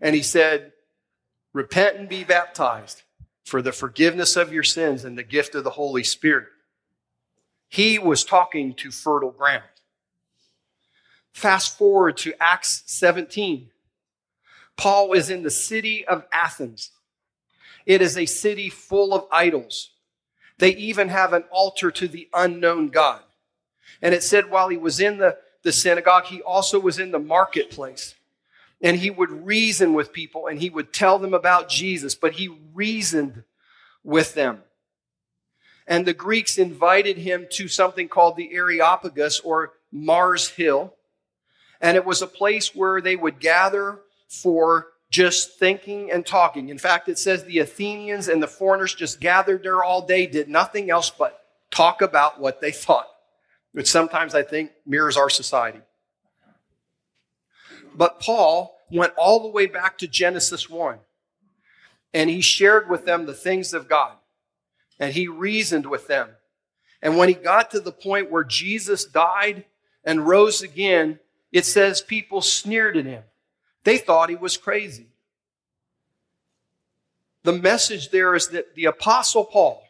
And 0.01 0.15
he 0.15 0.21
said, 0.21 0.73
Repent 1.53 1.97
and 1.97 2.07
be 2.09 2.23
baptized 2.23 3.03
for 3.49 3.61
the 3.61 3.71
forgiveness 3.71 4.35
of 4.35 4.53
your 4.53 4.63
sins 4.63 5.03
and 5.03 5.17
the 5.17 5.23
gift 5.23 5.55
of 5.55 5.63
the 5.63 5.71
Holy 5.71 6.03
Spirit. 6.03 6.47
He 7.67 7.99
was 7.99 8.23
talking 8.23 8.73
to 8.75 8.91
fertile 8.91 9.31
ground. 9.31 9.63
Fast 11.33 11.77
forward 11.77 12.17
to 12.17 12.33
Acts 12.39 12.83
17. 12.85 13.69
Paul 14.77 15.13
is 15.13 15.29
in 15.29 15.43
the 15.43 15.51
city 15.51 16.05
of 16.05 16.25
Athens. 16.31 16.91
It 17.85 18.01
is 18.01 18.17
a 18.17 18.25
city 18.25 18.69
full 18.69 19.13
of 19.13 19.25
idols. 19.31 19.91
They 20.57 20.75
even 20.75 21.09
have 21.09 21.33
an 21.33 21.43
altar 21.51 21.91
to 21.91 22.07
the 22.07 22.27
unknown 22.33 22.87
God. 22.87 23.21
And 24.01 24.13
it 24.13 24.23
said 24.23 24.49
while 24.49 24.69
he 24.69 24.77
was 24.77 24.99
in 24.99 25.17
the 25.17 25.37
the 25.63 25.71
synagogue, 25.71 26.25
he 26.25 26.41
also 26.41 26.79
was 26.79 26.99
in 26.99 27.11
the 27.11 27.19
marketplace. 27.19 28.15
And 28.81 28.97
he 28.97 29.09
would 29.09 29.45
reason 29.45 29.93
with 29.93 30.13
people 30.13 30.47
and 30.47 30.59
he 30.59 30.69
would 30.69 30.93
tell 30.93 31.19
them 31.19 31.33
about 31.33 31.69
Jesus, 31.69 32.15
but 32.15 32.33
he 32.33 32.57
reasoned 32.73 33.43
with 34.03 34.33
them. 34.33 34.63
And 35.85 36.05
the 36.05 36.13
Greeks 36.13 36.57
invited 36.57 37.17
him 37.17 37.47
to 37.53 37.67
something 37.67 38.07
called 38.07 38.37
the 38.37 38.53
Areopagus 38.53 39.39
or 39.39 39.73
Mars 39.91 40.49
Hill. 40.49 40.93
And 41.81 41.97
it 41.97 42.05
was 42.05 42.21
a 42.21 42.27
place 42.27 42.75
where 42.75 43.01
they 43.01 43.15
would 43.15 43.39
gather 43.39 43.99
for 44.27 44.89
just 45.09 45.57
thinking 45.57 46.11
and 46.11 46.25
talking. 46.25 46.69
In 46.69 46.77
fact, 46.77 47.09
it 47.09 47.17
says 47.17 47.43
the 47.43 47.59
Athenians 47.59 48.27
and 48.27 48.41
the 48.41 48.47
foreigners 48.47 48.93
just 48.93 49.19
gathered 49.19 49.63
there 49.63 49.83
all 49.83 50.05
day, 50.05 50.27
did 50.27 50.47
nothing 50.47 50.91
else 50.91 51.09
but 51.09 51.41
talk 51.71 52.01
about 52.01 52.39
what 52.39 52.61
they 52.61 52.71
thought, 52.71 53.07
which 53.71 53.89
sometimes 53.89 54.35
I 54.35 54.43
think 54.43 54.71
mirrors 54.85 55.17
our 55.17 55.29
society. 55.29 55.79
But 57.99 58.21
Paul 58.21 58.79
went 58.89 59.11
all 59.17 59.41
the 59.41 59.49
way 59.49 59.65
back 59.65 59.97
to 59.97 60.07
Genesis 60.07 60.69
1 60.69 60.99
and 62.13 62.29
he 62.29 62.39
shared 62.39 62.89
with 62.89 63.03
them 63.03 63.25
the 63.25 63.33
things 63.33 63.73
of 63.73 63.89
God 63.89 64.13
and 64.97 65.13
he 65.13 65.27
reasoned 65.27 65.85
with 65.85 66.07
them. 66.07 66.29
And 67.01 67.17
when 67.17 67.27
he 67.27 67.33
got 67.33 67.71
to 67.71 67.81
the 67.81 67.91
point 67.91 68.31
where 68.31 68.45
Jesus 68.45 69.03
died 69.03 69.65
and 70.05 70.25
rose 70.25 70.61
again, 70.61 71.19
it 71.51 71.65
says 71.65 71.99
people 71.99 72.39
sneered 72.39 72.95
at 72.95 73.05
him. 73.05 73.23
They 73.83 73.97
thought 73.97 74.29
he 74.29 74.35
was 74.37 74.55
crazy. 74.55 75.07
The 77.43 77.51
message 77.51 78.11
there 78.11 78.33
is 78.33 78.47
that 78.47 78.75
the 78.75 78.85
Apostle 78.85 79.43
Paul 79.43 79.83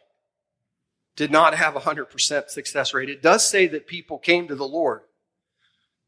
did 1.14 1.30
not 1.30 1.54
have 1.54 1.76
a 1.76 1.80
100% 1.80 2.50
success 2.50 2.92
rate. 2.92 3.08
It 3.08 3.22
does 3.22 3.46
say 3.46 3.68
that 3.68 3.86
people 3.86 4.18
came 4.18 4.48
to 4.48 4.56
the 4.56 4.66
Lord, 4.66 5.02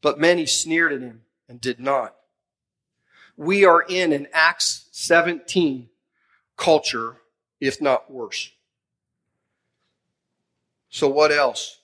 but 0.01 0.19
many 0.19 0.45
sneered 0.45 0.91
at 0.91 0.99
him 0.99 1.21
and 1.53 1.61
did 1.61 1.79
not. 1.79 2.15
We 3.37 3.63
are 3.63 3.83
in 3.87 4.11
an 4.11 4.27
Acts 4.33 4.87
17 4.91 5.87
culture, 6.57 7.17
if 7.61 7.79
not 7.79 8.11
worse. 8.11 8.49
So, 10.89 11.07
what 11.07 11.31
else? 11.31 11.79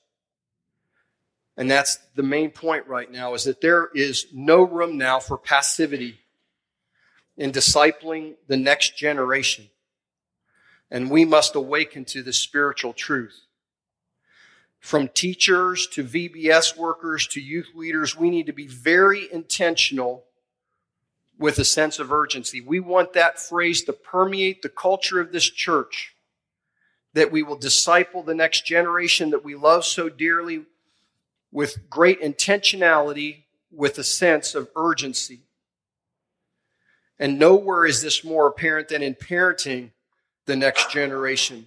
And 1.55 1.69
that's 1.69 1.99
the 2.15 2.23
main 2.23 2.49
point 2.49 2.88
right 2.88 3.12
now 3.12 3.36
is 3.36 3.43
that 3.43 3.62
there 3.62 3.89
is 3.93 4.25
no 4.34 4.63
room 4.63 4.97
now 4.97 5.19
for 5.19 5.38
passivity 5.38 6.19
in 7.38 7.51
discipling 7.51 8.38
the 8.47 8.58
next 8.58 8.97
generation. 8.97 9.69
And 10.89 11.12
we 11.12 11.25
must 11.25 11.53
awaken 11.53 12.05
to 12.05 12.23
the 12.23 12.34
spiritual 12.34 12.93
truth. 12.93 13.41
From 14.80 15.10
teachers 15.10 15.88
to 15.88 16.04
VBS 16.04 16.78
workers 16.78 17.28
to 17.28 17.42
youth 17.42 17.70
leaders, 17.76 18.15
we 18.15 18.30
need 18.30 18.46
to 18.46 18.54
be 18.54 18.68
very 18.68 19.32
intentional 19.32 20.26
with 21.38 21.60
a 21.60 21.65
sense 21.65 22.00
of 22.00 22.12
urgency. 22.12 22.62
We 22.62 22.80
want 22.80 23.13
that 23.13 23.39
phrase 23.39 23.84
to 23.84 23.94
permeate 23.94 24.62
the 24.62 24.70
culture 24.70 25.20
of 25.20 25.32
this 25.32 25.50
church 25.50 26.15
that 27.13 27.32
we 27.32 27.44
will 27.44 27.58
disciple 27.58 28.24
the 28.24 28.36
next 28.36 28.65
generation 28.65 29.32
that 29.32 29.44
we 29.44 29.56
love 29.56 29.86
so 29.86 30.10
dearly 30.10 30.65
with 31.52 31.89
great 31.89 32.22
intentionality, 32.22 33.44
with 33.72 33.98
a 33.98 34.04
sense 34.04 34.54
of 34.54 34.70
urgency. 34.76 35.42
And 37.18 37.39
nowhere 37.39 37.86
is 37.86 38.02
this 38.02 38.24
more 38.24 38.48
apparent 38.48 38.89
than 38.89 39.02
in 39.02 39.15
parenting 39.15 39.92
the 40.46 40.56
next 40.56 40.92
generation. 40.92 41.65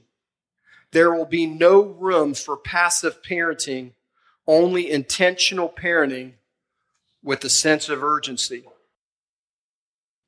There 0.92 1.12
will 1.12 1.26
be 1.26 1.46
no 1.46 1.81
room 1.83 2.35
for 2.35 2.57
passive 2.57 3.22
parenting, 3.22 3.92
only 4.46 4.90
intentional 4.90 5.68
parenting 5.68 6.35
with 7.22 7.44
a 7.44 7.50
sense 7.50 7.88
of 7.88 8.05
urgency. 8.05 8.64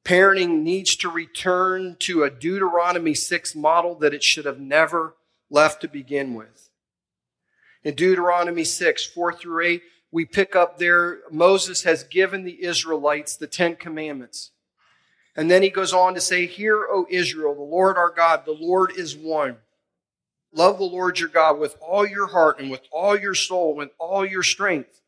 Parenting 0.05 0.63
needs 0.63 0.97
to 0.97 1.11
return 1.11 1.97
to 2.01 2.23
a 2.23 2.31
Deuteronomy 2.31 3.15
6 3.15 3.55
model 3.55 3.95
that 3.97 4.15
it 4.15 4.23
should 4.23 4.45
have 4.45 4.61
never 4.61 5.15
left 5.51 5.81
to 5.83 5.89
begin 5.89 6.35
with. 6.35 6.69
In 7.83 7.95
Deuteronomy 7.95 8.65
6, 8.65 9.05
4 9.07 9.33
through 9.35 9.65
8, 9.65 9.83
we 10.11 10.25
pick 10.25 10.55
up 10.55 10.79
there, 10.79 11.21
Moses 11.31 11.83
has 11.83 12.05
given 12.05 12.45
the 12.45 12.65
Israelites 12.65 13.37
the 13.37 13.47
Ten 13.47 13.77
Commandments. 13.77 14.53
And 15.37 15.51
then 15.51 15.63
he 15.63 15.71
goes 15.71 15.93
on 15.93 16.15
to 16.15 16.21
say, 16.21 16.47
Hear, 16.47 16.87
O 16.89 17.07
Israel, 17.11 17.55
the 17.55 17.63
Lord 17.63 17.99
our 17.99 18.11
God, 18.11 18.45
the 18.45 18.53
Lord 18.53 18.93
is 18.97 19.17
one. 19.17 19.57
Love 20.55 20.79
the 20.79 20.85
Lord 20.85 21.19
your 21.19 21.29
God 21.29 21.59
with 21.59 21.77
all 21.81 22.07
your 22.07 22.29
heart 22.29 22.61
and 22.61 22.71
with 22.71 22.83
all 22.93 23.19
your 23.19 23.35
soul, 23.35 23.71
and 23.71 23.79
with 23.79 23.91
all 23.99 24.25
your 24.25 24.45
strength. 24.45 25.01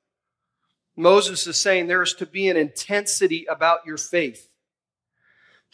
Moses 0.96 1.46
is 1.46 1.56
saying 1.56 1.87
there 1.87 2.02
is 2.02 2.14
to 2.14 2.26
be 2.26 2.48
an 2.48 2.56
intensity 2.56 3.46
about 3.48 3.87
your 3.87 3.96
faith. 3.96 4.50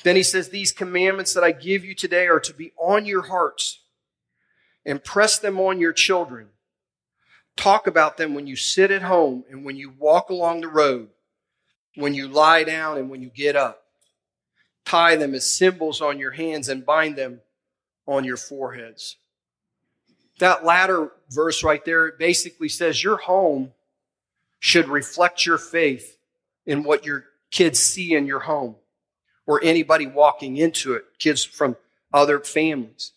Then 0.03 0.17
he 0.17 0.23
says, 0.23 0.49
These 0.49 0.73
commandments 0.73 1.33
that 1.33 1.45
I 1.45 1.53
give 1.53 1.85
you 1.85 1.95
today 1.95 2.27
are 2.27 2.41
to 2.41 2.53
be 2.53 2.73
on 2.79 3.07
your 3.07 3.23
hearts. 3.23 3.81
Impress 4.85 5.39
them 5.39 5.59
on 5.59 5.81
your 5.81 5.93
children. 5.93 6.49
Talk 7.57 7.87
about 7.87 8.17
them 8.17 8.35
when 8.35 8.47
you 8.47 8.57
sit 8.57 8.91
at 8.91 9.03
home 9.03 9.45
and 9.51 9.65
when 9.65 9.77
you 9.77 9.93
walk 9.99 10.29
along 10.29 10.63
the 10.63 10.69
road, 10.69 11.09
when 11.95 12.15
you 12.15 12.27
lie 12.27 12.65
down 12.65 12.99
and 12.99 13.09
when 13.09 13.23
you 13.23 13.31
get 13.31 13.57
up. 13.57 13.85
Tie 14.85 15.17
them 15.17 15.35
as 15.35 15.51
symbols 15.51 16.01
on 16.01 16.19
your 16.19 16.33
hands 16.33 16.69
and 16.69 16.85
bind 16.85 17.17
them 17.17 17.41
on 18.07 18.25
your 18.25 18.37
foreheads. 18.37 19.17
That 20.43 20.65
latter 20.65 21.13
verse 21.31 21.63
right 21.63 21.85
there 21.85 22.11
basically 22.11 22.69
says 22.69 23.05
your 23.05 23.17
home 23.17 23.71
should 24.59 24.89
reflect 24.89 25.47
your 25.47 25.57
faith 25.57 26.19
in 26.67 26.83
what 26.83 27.07
your 27.07 27.27
kids 27.53 27.79
see 27.79 28.17
in 28.17 28.27
your 28.27 28.41
home 28.41 28.75
or 29.47 29.61
anybody 29.63 30.05
walking 30.05 30.57
into 30.57 30.95
it, 30.95 31.05
kids 31.21 31.45
from 31.45 31.77
other 32.13 32.41
families. 32.41 33.13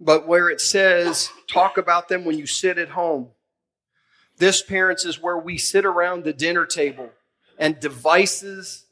But 0.00 0.26
where 0.26 0.48
it 0.48 0.58
says, 0.58 1.28
talk 1.46 1.76
about 1.76 2.08
them 2.08 2.24
when 2.24 2.38
you 2.38 2.46
sit 2.46 2.78
at 2.78 2.88
home, 2.88 3.28
this, 4.38 4.62
parents, 4.62 5.04
is 5.04 5.20
where 5.20 5.36
we 5.36 5.58
sit 5.58 5.84
around 5.84 6.24
the 6.24 6.32
dinner 6.32 6.64
table 6.64 7.10
and 7.58 7.78
devices, 7.78 8.86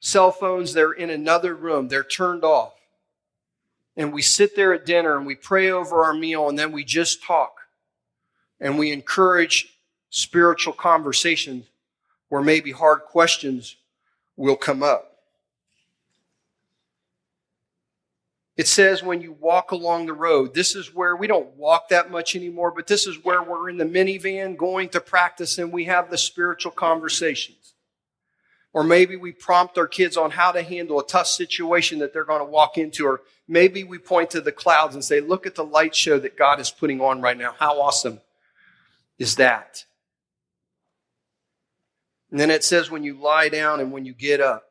cell 0.00 0.32
phones, 0.32 0.74
they're 0.74 0.90
in 0.90 1.10
another 1.10 1.54
room, 1.54 1.86
they're 1.86 2.02
turned 2.02 2.42
off. 2.42 2.77
And 3.98 4.12
we 4.12 4.22
sit 4.22 4.54
there 4.54 4.72
at 4.72 4.86
dinner 4.86 5.16
and 5.16 5.26
we 5.26 5.34
pray 5.34 5.70
over 5.70 6.04
our 6.04 6.14
meal 6.14 6.48
and 6.48 6.56
then 6.56 6.70
we 6.70 6.84
just 6.84 7.22
talk. 7.22 7.56
And 8.60 8.78
we 8.78 8.92
encourage 8.92 9.76
spiritual 10.08 10.72
conversations 10.72 11.66
where 12.28 12.40
maybe 12.40 12.70
hard 12.70 13.00
questions 13.00 13.76
will 14.36 14.56
come 14.56 14.84
up. 14.84 15.16
It 18.56 18.68
says 18.68 19.02
when 19.02 19.20
you 19.20 19.32
walk 19.32 19.72
along 19.72 20.06
the 20.06 20.12
road, 20.12 20.54
this 20.54 20.76
is 20.76 20.94
where 20.94 21.16
we 21.16 21.26
don't 21.26 21.56
walk 21.56 21.88
that 21.88 22.10
much 22.10 22.34
anymore, 22.36 22.72
but 22.74 22.86
this 22.86 23.06
is 23.06 23.24
where 23.24 23.42
we're 23.42 23.68
in 23.68 23.78
the 23.78 23.84
minivan 23.84 24.56
going 24.56 24.88
to 24.90 25.00
practice 25.00 25.58
and 25.58 25.72
we 25.72 25.84
have 25.84 26.10
the 26.10 26.18
spiritual 26.18 26.72
conversations. 26.72 27.74
Or 28.72 28.84
maybe 28.84 29.16
we 29.16 29.32
prompt 29.32 29.78
our 29.78 29.86
kids 29.88 30.16
on 30.16 30.30
how 30.30 30.52
to 30.52 30.62
handle 30.62 31.00
a 31.00 31.06
tough 31.06 31.26
situation 31.26 31.98
that 32.00 32.12
they're 32.12 32.24
going 32.24 32.40
to 32.40 32.44
walk 32.44 32.78
into. 32.78 33.06
Or 33.06 33.22
maybe 33.48 33.82
we 33.82 33.98
point 33.98 34.30
to 34.30 34.40
the 34.40 34.52
clouds 34.52 34.94
and 34.94 35.02
say, 35.02 35.20
look 35.20 35.46
at 35.46 35.54
the 35.54 35.64
light 35.64 35.94
show 35.94 36.18
that 36.18 36.36
God 36.36 36.60
is 36.60 36.70
putting 36.70 37.00
on 37.00 37.20
right 37.22 37.36
now. 37.36 37.54
How 37.58 37.80
awesome 37.80 38.20
is 39.18 39.36
that? 39.36 39.84
And 42.30 42.38
then 42.38 42.50
it 42.50 42.62
says 42.62 42.90
when 42.90 43.02
you 43.02 43.18
lie 43.18 43.48
down 43.48 43.80
and 43.80 43.90
when 43.90 44.04
you 44.04 44.12
get 44.12 44.40
up. 44.40 44.64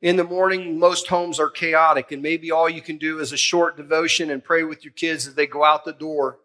In 0.00 0.16
the 0.16 0.24
morning, 0.24 0.80
most 0.80 1.06
homes 1.06 1.38
are 1.38 1.48
chaotic, 1.48 2.10
and 2.10 2.20
maybe 2.20 2.50
all 2.50 2.68
you 2.68 2.82
can 2.82 2.98
do 2.98 3.20
is 3.20 3.32
a 3.32 3.36
short 3.36 3.76
devotion 3.76 4.30
and 4.30 4.42
pray 4.42 4.64
with 4.64 4.84
your 4.84 4.92
kids 4.92 5.28
as 5.28 5.36
they 5.36 5.46
go 5.46 5.62
out 5.62 5.84
the 5.84 5.92
door. 5.92 6.38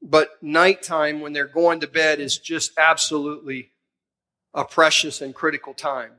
But 0.00 0.40
nighttime, 0.40 1.20
when 1.20 1.32
they're 1.32 1.48
going 1.48 1.80
to 1.80 1.88
bed, 1.88 2.20
is 2.20 2.38
just 2.38 2.70
absolutely 2.78 3.72
a 4.54 4.64
precious 4.64 5.20
and 5.20 5.34
critical 5.34 5.74
time. 5.74 6.12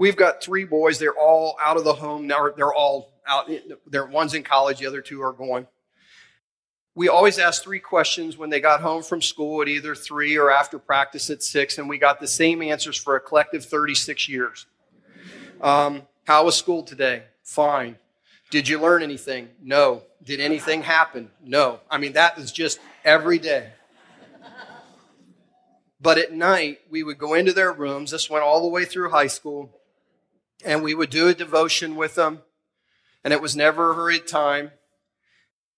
We've 0.00 0.16
got 0.16 0.42
three 0.42 0.64
boys. 0.64 0.98
They're 0.98 1.14
all 1.14 1.56
out 1.62 1.76
of 1.76 1.84
the 1.84 1.92
home. 1.92 2.26
Now 2.26 2.50
they're 2.56 2.74
all 2.74 3.12
out. 3.24 3.48
They're, 3.86 4.06
one's 4.06 4.34
in 4.34 4.42
college. 4.42 4.80
The 4.80 4.86
other 4.86 5.00
two 5.00 5.22
are 5.22 5.32
going 5.32 5.68
we 6.94 7.08
always 7.08 7.38
asked 7.38 7.62
three 7.62 7.78
questions 7.78 8.36
when 8.36 8.50
they 8.50 8.60
got 8.60 8.80
home 8.80 9.02
from 9.02 9.22
school 9.22 9.62
at 9.62 9.68
either 9.68 9.94
three 9.94 10.36
or 10.36 10.50
after 10.50 10.78
practice 10.78 11.30
at 11.30 11.42
six, 11.42 11.78
and 11.78 11.88
we 11.88 11.98
got 11.98 12.20
the 12.20 12.26
same 12.26 12.62
answers 12.62 12.96
for 12.96 13.16
a 13.16 13.20
collective 13.20 13.64
36 13.64 14.28
years. 14.28 14.66
Um, 15.60 16.02
how 16.24 16.44
was 16.44 16.56
school 16.56 16.82
today? 16.82 17.22
Fine. 17.42 17.96
Did 18.50 18.68
you 18.68 18.80
learn 18.80 19.02
anything? 19.02 19.48
No. 19.62 20.02
Did 20.22 20.40
anything 20.40 20.82
happen? 20.82 21.30
No. 21.42 21.80
I 21.90 21.98
mean, 21.98 22.14
that 22.14 22.36
is 22.38 22.50
just 22.50 22.80
every 23.04 23.38
day. 23.38 23.70
But 26.02 26.18
at 26.18 26.32
night, 26.32 26.80
we 26.90 27.02
would 27.02 27.18
go 27.18 27.34
into 27.34 27.52
their 27.52 27.72
rooms. 27.72 28.10
This 28.10 28.28
went 28.28 28.42
all 28.42 28.62
the 28.62 28.68
way 28.68 28.84
through 28.84 29.10
high 29.10 29.26
school. 29.26 29.79
And 30.64 30.82
we 30.82 30.94
would 30.94 31.10
do 31.10 31.28
a 31.28 31.34
devotion 31.34 31.96
with 31.96 32.14
them. 32.14 32.40
And 33.24 33.32
it 33.32 33.42
was 33.42 33.56
never 33.56 33.90
a 33.90 33.94
hurried 33.94 34.26
time. 34.26 34.70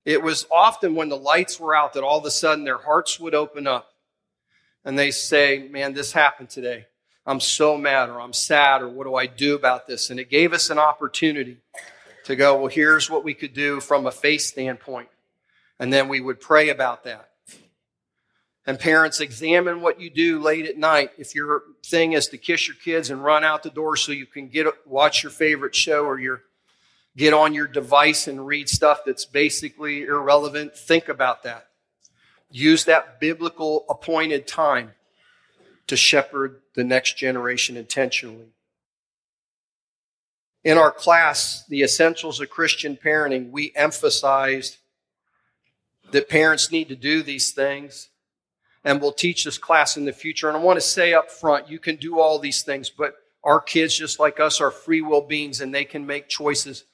It 0.05 0.23
was 0.23 0.47
often 0.51 0.95
when 0.95 1.09
the 1.09 1.16
lights 1.16 1.61
were 1.61 1.75
out 1.75 1.92
that 1.92 2.03
all 2.03 2.18
of 2.18 2.25
a 2.25 2.31
sudden 2.31 2.64
their 2.64 2.79
hearts 2.79 3.21
would 3.21 3.35
open 3.35 3.66
up 3.66 3.92
and 4.85 4.99
they 4.99 5.11
say, 5.11 5.68
Man, 5.71 5.95
this 5.95 6.12
happened 6.12 6.51
today. 6.51 6.87
I'm 7.25 7.40
so 7.40 7.79
mad 7.79 8.09
or 8.09 8.21
I'm 8.21 8.33
sad 8.33 8.83
or 8.83 8.88
what 8.88 9.05
do 9.05 9.14
I 9.14 9.27
do 9.27 9.55
about 9.55 9.87
this? 9.87 10.11
And 10.11 10.18
it 10.18 10.29
gave 10.29 10.53
us 10.53 10.71
an 10.71 10.79
opportunity 10.79 11.59
to 12.25 12.35
go, 12.35 12.59
Well, 12.59 12.66
here's 12.68 13.09
what 13.09 13.23
we 13.23 13.35
could 13.35 13.55
do 13.55 13.81
from 13.81 14.07
a 14.07 14.11
faith 14.11 14.42
standpoint. 14.42 15.09
And 15.79 15.92
then 15.92 16.09
we 16.09 16.21
would 16.21 16.40
pray 16.40 16.68
about 16.71 17.05
that. 17.05 17.29
And 18.64 18.79
parents, 18.79 19.20
examine 19.20 19.81
what 19.81 20.01
you 20.01 20.09
do 20.09 20.40
late 20.40 20.66
at 20.66 20.79
night. 20.79 21.11
If 21.18 21.35
your 21.35 21.62
thing 21.85 22.12
is 22.12 22.29
to 22.29 22.38
kiss 22.38 22.68
your 22.68 22.77
kids 22.77 23.11
and 23.11 23.25
run 23.25 23.42
out 23.42 23.64
the 23.64 23.70
door 23.70 23.96
so 23.96 24.12
you 24.12 24.27
can 24.27 24.48
get 24.48 24.66
watch 24.87 25.22
your 25.22 25.33
favorite 25.33 25.75
show 25.75 26.05
or 26.05 26.18
your 26.18 26.42
get 27.16 27.35
on 27.35 27.55
your 27.55 27.66
device 27.66 28.29
and 28.29 28.46
read 28.46 28.68
stuff 28.68 29.01
that's 29.05 29.25
basically 29.25 30.05
irrelevant, 30.05 30.77
think 30.77 31.09
about 31.09 31.42
that. 31.42 31.68
Use 32.51 32.85
that 32.85 33.18
biblical 33.18 33.85
appointed 33.88 34.46
time 34.46 34.92
to 35.88 35.96
shepherd 35.96 36.61
the 36.75 36.85
next 36.85 37.16
generation 37.16 37.77
intentionally. 37.77 38.53
In 40.64 40.79
our 40.79 40.92
class, 40.92 41.64
The 41.68 41.83
Essentials 41.83 42.40
of 42.40 42.48
Christian 42.48 42.96
Parenting, 42.96 43.51
we 43.51 43.72
emphasized 43.75 44.77
that 46.12 46.29
parents 46.29 46.70
need 46.70 46.88
to 46.88 46.96
do 46.96 47.22
these 47.22 47.51
things 47.51 48.11
and 48.85 49.01
we'll 49.01 49.12
teach 49.12 49.45
this 49.45 49.59
class 49.59 49.97
in 49.97 50.05
the 50.05 50.12
future. 50.12 50.49
And 50.49 50.57
I 50.57 50.61
want 50.61 50.77
to 50.77 50.81
say 50.81 51.14
up 51.14 51.31
front, 51.31 51.71
you 51.71 51.79
can 51.79 51.97
do 51.97 52.18
all 52.18 52.38
these 52.38 52.62
things, 52.62 52.90
but 52.90 53.14
our 53.45 53.61
kids, 53.61 53.97
just 53.97 54.18
like 54.18 54.40
us, 54.40 54.61
are 54.61 54.71
free 54.71 55.01
will 55.01 55.23
beings 55.23 55.61
and 55.61 55.75
they 55.75 55.85
can 55.85 56.07
make 56.07 56.29
choices 56.29 56.85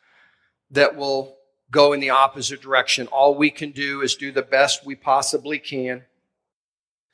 that 0.70 0.96
will 0.96 1.37
go 1.70 1.92
in 1.92 2.01
the 2.01 2.11
opposite 2.11 2.61
direction. 2.61 3.07
All 3.09 3.35
we 3.35 3.51
can 3.51 3.70
do 3.70 4.03
is 4.03 4.16
do 4.16 4.33
the 4.33 4.42
best 4.42 4.85
we 4.85 4.94
possibly 4.94 5.59
can. 5.59 6.05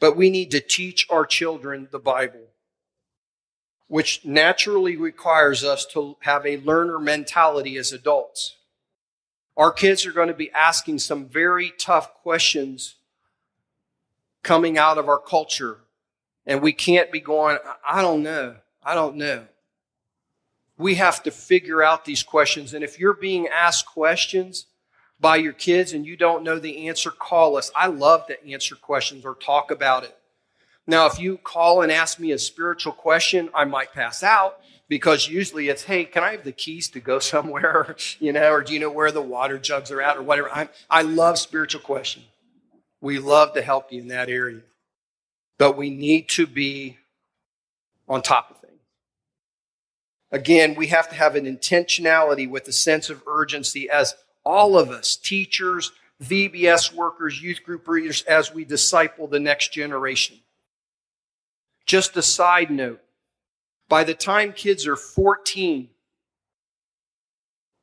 But 0.00 0.16
we 0.16 0.30
need 0.30 0.50
to 0.50 0.60
teach 0.60 1.06
our 1.08 1.24
children 1.24 1.88
the 1.90 1.98
Bible, 1.98 2.48
which 3.87 4.24
naturally 4.24 4.96
requires 4.96 5.64
us 5.64 5.87
to 5.87 6.16
have 6.20 6.44
a 6.44 6.58
learner 6.58 6.98
mentality 6.98 7.76
as 7.76 7.92
adults. 7.92 8.56
Our 9.56 9.72
kids 9.72 10.04
are 10.04 10.12
going 10.12 10.28
to 10.28 10.34
be 10.34 10.50
asking 10.50 10.98
some 10.98 11.26
very 11.26 11.72
tough 11.78 12.12
questions 12.14 12.96
coming 14.44 14.78
out 14.78 14.98
of 14.98 15.09
our 15.09 15.18
culture. 15.18 15.78
And 16.46 16.62
we 16.62 16.72
can't 16.72 17.11
be 17.11 17.20
going, 17.20 17.59
I 17.88 18.02
don't 18.02 18.22
know. 18.22 18.57
I 18.83 18.94
don't 18.94 19.16
know. 19.16 19.46
We 20.76 20.96
have 20.96 21.22
to 21.24 21.30
figure 21.30 21.83
out 21.83 22.04
these 22.04 22.22
questions. 22.22 22.74
And 22.74 22.85
if 22.85 23.00
you're 23.00 23.14
being 23.14 23.48
asked 23.48 23.87
questions 23.87 24.66
by 25.18 25.37
your 25.37 25.52
kids 25.52 25.92
and 25.92 26.04
you 26.04 26.16
don't 26.16 26.44
know 26.44 26.59
the 26.59 26.88
answer, 26.88 27.11
call 27.11 27.57
us. 27.57 27.70
I 27.74 27.87
love 27.87 28.26
to 28.26 28.46
answer 28.46 28.76
questions 28.76 29.24
or 29.24 29.35
talk 29.35 29.70
about 29.70 30.04
it. 30.04 30.16
Now, 30.87 31.07
if 31.07 31.18
you 31.18 31.38
call 31.38 31.80
and 31.80 31.90
ask 31.90 32.20
me 32.20 32.33
a 32.33 32.38
spiritual 32.38 32.92
question, 32.92 33.48
I 33.54 33.64
might 33.64 33.94
pass 33.94 34.22
out 34.22 34.61
because 34.87 35.28
usually 35.28 35.68
it's, 35.68 35.85
hey, 35.85 36.04
can 36.04 36.22
I 36.22 36.33
have 36.33 36.44
the 36.44 36.52
keys 36.52 36.88
to 36.90 37.00
go 37.00 37.18
somewhere? 37.20 37.96
you 38.20 38.33
know, 38.33 38.52
or 38.52 38.62
do 38.62 38.74
you 38.74 38.80
know 38.80 38.90
where 38.90 39.12
the 39.12 39.22
water 39.22 39.59
jugs 39.59 39.90
are 39.90 40.02
at 40.02 40.16
or 40.16 40.22
whatever? 40.22 40.50
I, 40.50 40.68
I 40.90 41.02
love 41.02 41.38
spiritual 41.38 41.80
questions. 41.80 42.26
We 43.04 43.18
love 43.18 43.52
to 43.52 43.60
help 43.60 43.92
you 43.92 44.00
in 44.00 44.08
that 44.08 44.30
area. 44.30 44.62
But 45.58 45.76
we 45.76 45.90
need 45.90 46.30
to 46.30 46.46
be 46.46 46.96
on 48.08 48.22
top 48.22 48.50
of 48.50 48.60
things. 48.62 48.80
Again, 50.32 50.74
we 50.74 50.86
have 50.86 51.10
to 51.10 51.14
have 51.14 51.36
an 51.36 51.44
intentionality 51.44 52.48
with 52.48 52.66
a 52.66 52.72
sense 52.72 53.10
of 53.10 53.22
urgency 53.26 53.90
as 53.90 54.14
all 54.42 54.78
of 54.78 54.88
us, 54.88 55.16
teachers, 55.16 55.92
VBS 56.22 56.94
workers, 56.94 57.42
youth 57.42 57.62
group 57.62 57.86
leaders, 57.86 58.22
as 58.22 58.54
we 58.54 58.64
disciple 58.64 59.26
the 59.26 59.38
next 59.38 59.70
generation. 59.70 60.38
Just 61.84 62.16
a 62.16 62.22
side 62.22 62.70
note 62.70 63.02
by 63.86 64.04
the 64.04 64.14
time 64.14 64.54
kids 64.54 64.86
are 64.86 64.96
14, 64.96 65.90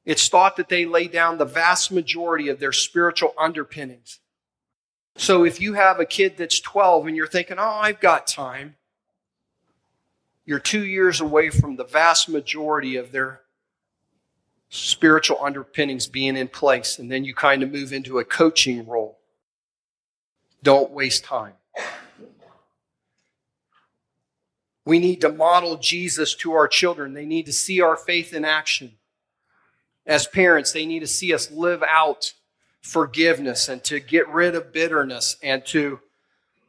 it's 0.03 0.27
thought 0.27 0.55
that 0.55 0.69
they 0.69 0.85
lay 0.85 1.07
down 1.07 1.37
the 1.37 1.45
vast 1.45 1.91
majority 1.91 2.49
of 2.49 2.59
their 2.59 2.71
spiritual 2.71 3.35
underpinnings 3.37 4.17
so 5.15 5.43
if 5.43 5.59
you 5.59 5.73
have 5.73 5.99
a 5.99 6.05
kid 6.05 6.35
that's 6.37 6.59
12 6.59 7.07
and 7.07 7.15
you're 7.15 7.27
thinking, 7.27 7.57
oh, 7.59 7.63
I've 7.63 7.99
got 7.99 8.27
time, 8.27 8.75
you're 10.45 10.59
two 10.59 10.85
years 10.85 11.21
away 11.21 11.49
from 11.49 11.75
the 11.75 11.83
vast 11.83 12.29
majority 12.29 12.95
of 12.95 13.11
their 13.11 13.41
spiritual 14.69 15.37
underpinnings 15.41 16.07
being 16.07 16.37
in 16.37 16.47
place. 16.47 16.97
And 16.97 17.11
then 17.11 17.23
you 17.23 17.35
kind 17.35 17.61
of 17.61 17.71
move 17.71 17.93
into 17.93 18.19
a 18.19 18.25
coaching 18.25 18.87
role. 18.87 19.19
Don't 20.63 20.91
waste 20.91 21.23
time. 21.23 21.53
We 24.85 24.97
need 24.97 25.21
to 25.21 25.31
model 25.31 25.77
Jesus 25.77 26.33
to 26.35 26.53
our 26.53 26.67
children. 26.67 27.13
They 27.13 27.25
need 27.25 27.45
to 27.45 27.53
see 27.53 27.81
our 27.81 27.95
faith 27.95 28.33
in 28.33 28.43
action. 28.43 28.93
As 30.05 30.25
parents, 30.25 30.71
they 30.71 30.85
need 30.85 31.01
to 31.01 31.07
see 31.07 31.33
us 31.33 31.51
live 31.51 31.83
out 31.87 32.33
forgiveness 32.81 33.69
and 33.69 33.83
to 33.85 33.99
get 33.99 34.27
rid 34.29 34.55
of 34.55 34.73
bitterness 34.73 35.37
and 35.41 35.65
to 35.67 35.99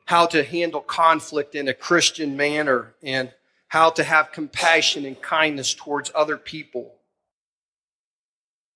how 0.05 0.27
to 0.27 0.45
handle 0.45 0.81
conflict 0.81 1.55
in 1.55 1.69
a 1.69 1.75
Christian 1.75 2.37
manner 2.37 2.95
and 3.03 3.33
how 3.69 3.91
to 3.91 4.05
have 4.05 4.33
compassion 4.33 5.07
and 5.07 5.21
kindness 5.23 5.73
towards 5.73 6.11
other 6.15 6.37
people. 6.37 6.93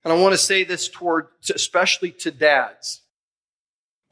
And 0.03 0.13
I 0.13 0.17
want 0.17 0.33
to 0.33 0.39
say 0.39 0.65
this 0.65 0.89
toward, 0.89 1.27
especially 1.55 2.13
to 2.13 2.31
dads. 2.31 3.03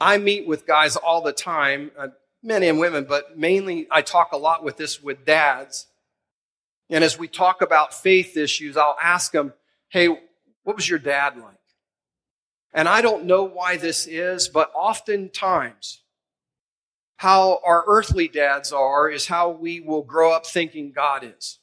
I 0.00 0.18
meet 0.18 0.46
with 0.46 0.66
guys 0.66 0.96
all 0.96 1.22
the 1.22 1.32
time, 1.32 1.92
uh, 1.96 2.08
men 2.42 2.62
and 2.62 2.78
women, 2.78 3.04
but 3.04 3.38
mainly 3.38 3.86
I 3.90 4.02
talk 4.02 4.32
a 4.32 4.36
lot 4.36 4.62
with 4.62 4.76
this 4.76 5.02
with 5.02 5.24
dads. 5.24 5.86
And 6.90 7.02
as 7.02 7.18
we 7.18 7.28
talk 7.28 7.62
about 7.62 7.94
faith 7.94 8.36
issues, 8.36 8.76
I'll 8.76 8.98
ask 9.02 9.32
them, 9.32 9.54
Hey, 9.88 10.08
what 10.08 10.76
was 10.76 10.88
your 10.88 10.98
dad 10.98 11.38
like? 11.38 11.56
And 12.74 12.88
I 12.88 13.00
don't 13.00 13.24
know 13.24 13.44
why 13.44 13.76
this 13.76 14.06
is, 14.06 14.48
but 14.48 14.72
oftentimes, 14.74 16.02
how 17.16 17.60
our 17.64 17.84
earthly 17.86 18.26
dads 18.26 18.72
are 18.72 19.08
is 19.08 19.28
how 19.28 19.50
we 19.50 19.80
will 19.80 20.02
grow 20.02 20.32
up 20.32 20.44
thinking 20.44 20.90
God 20.92 21.22
is. 21.24 21.60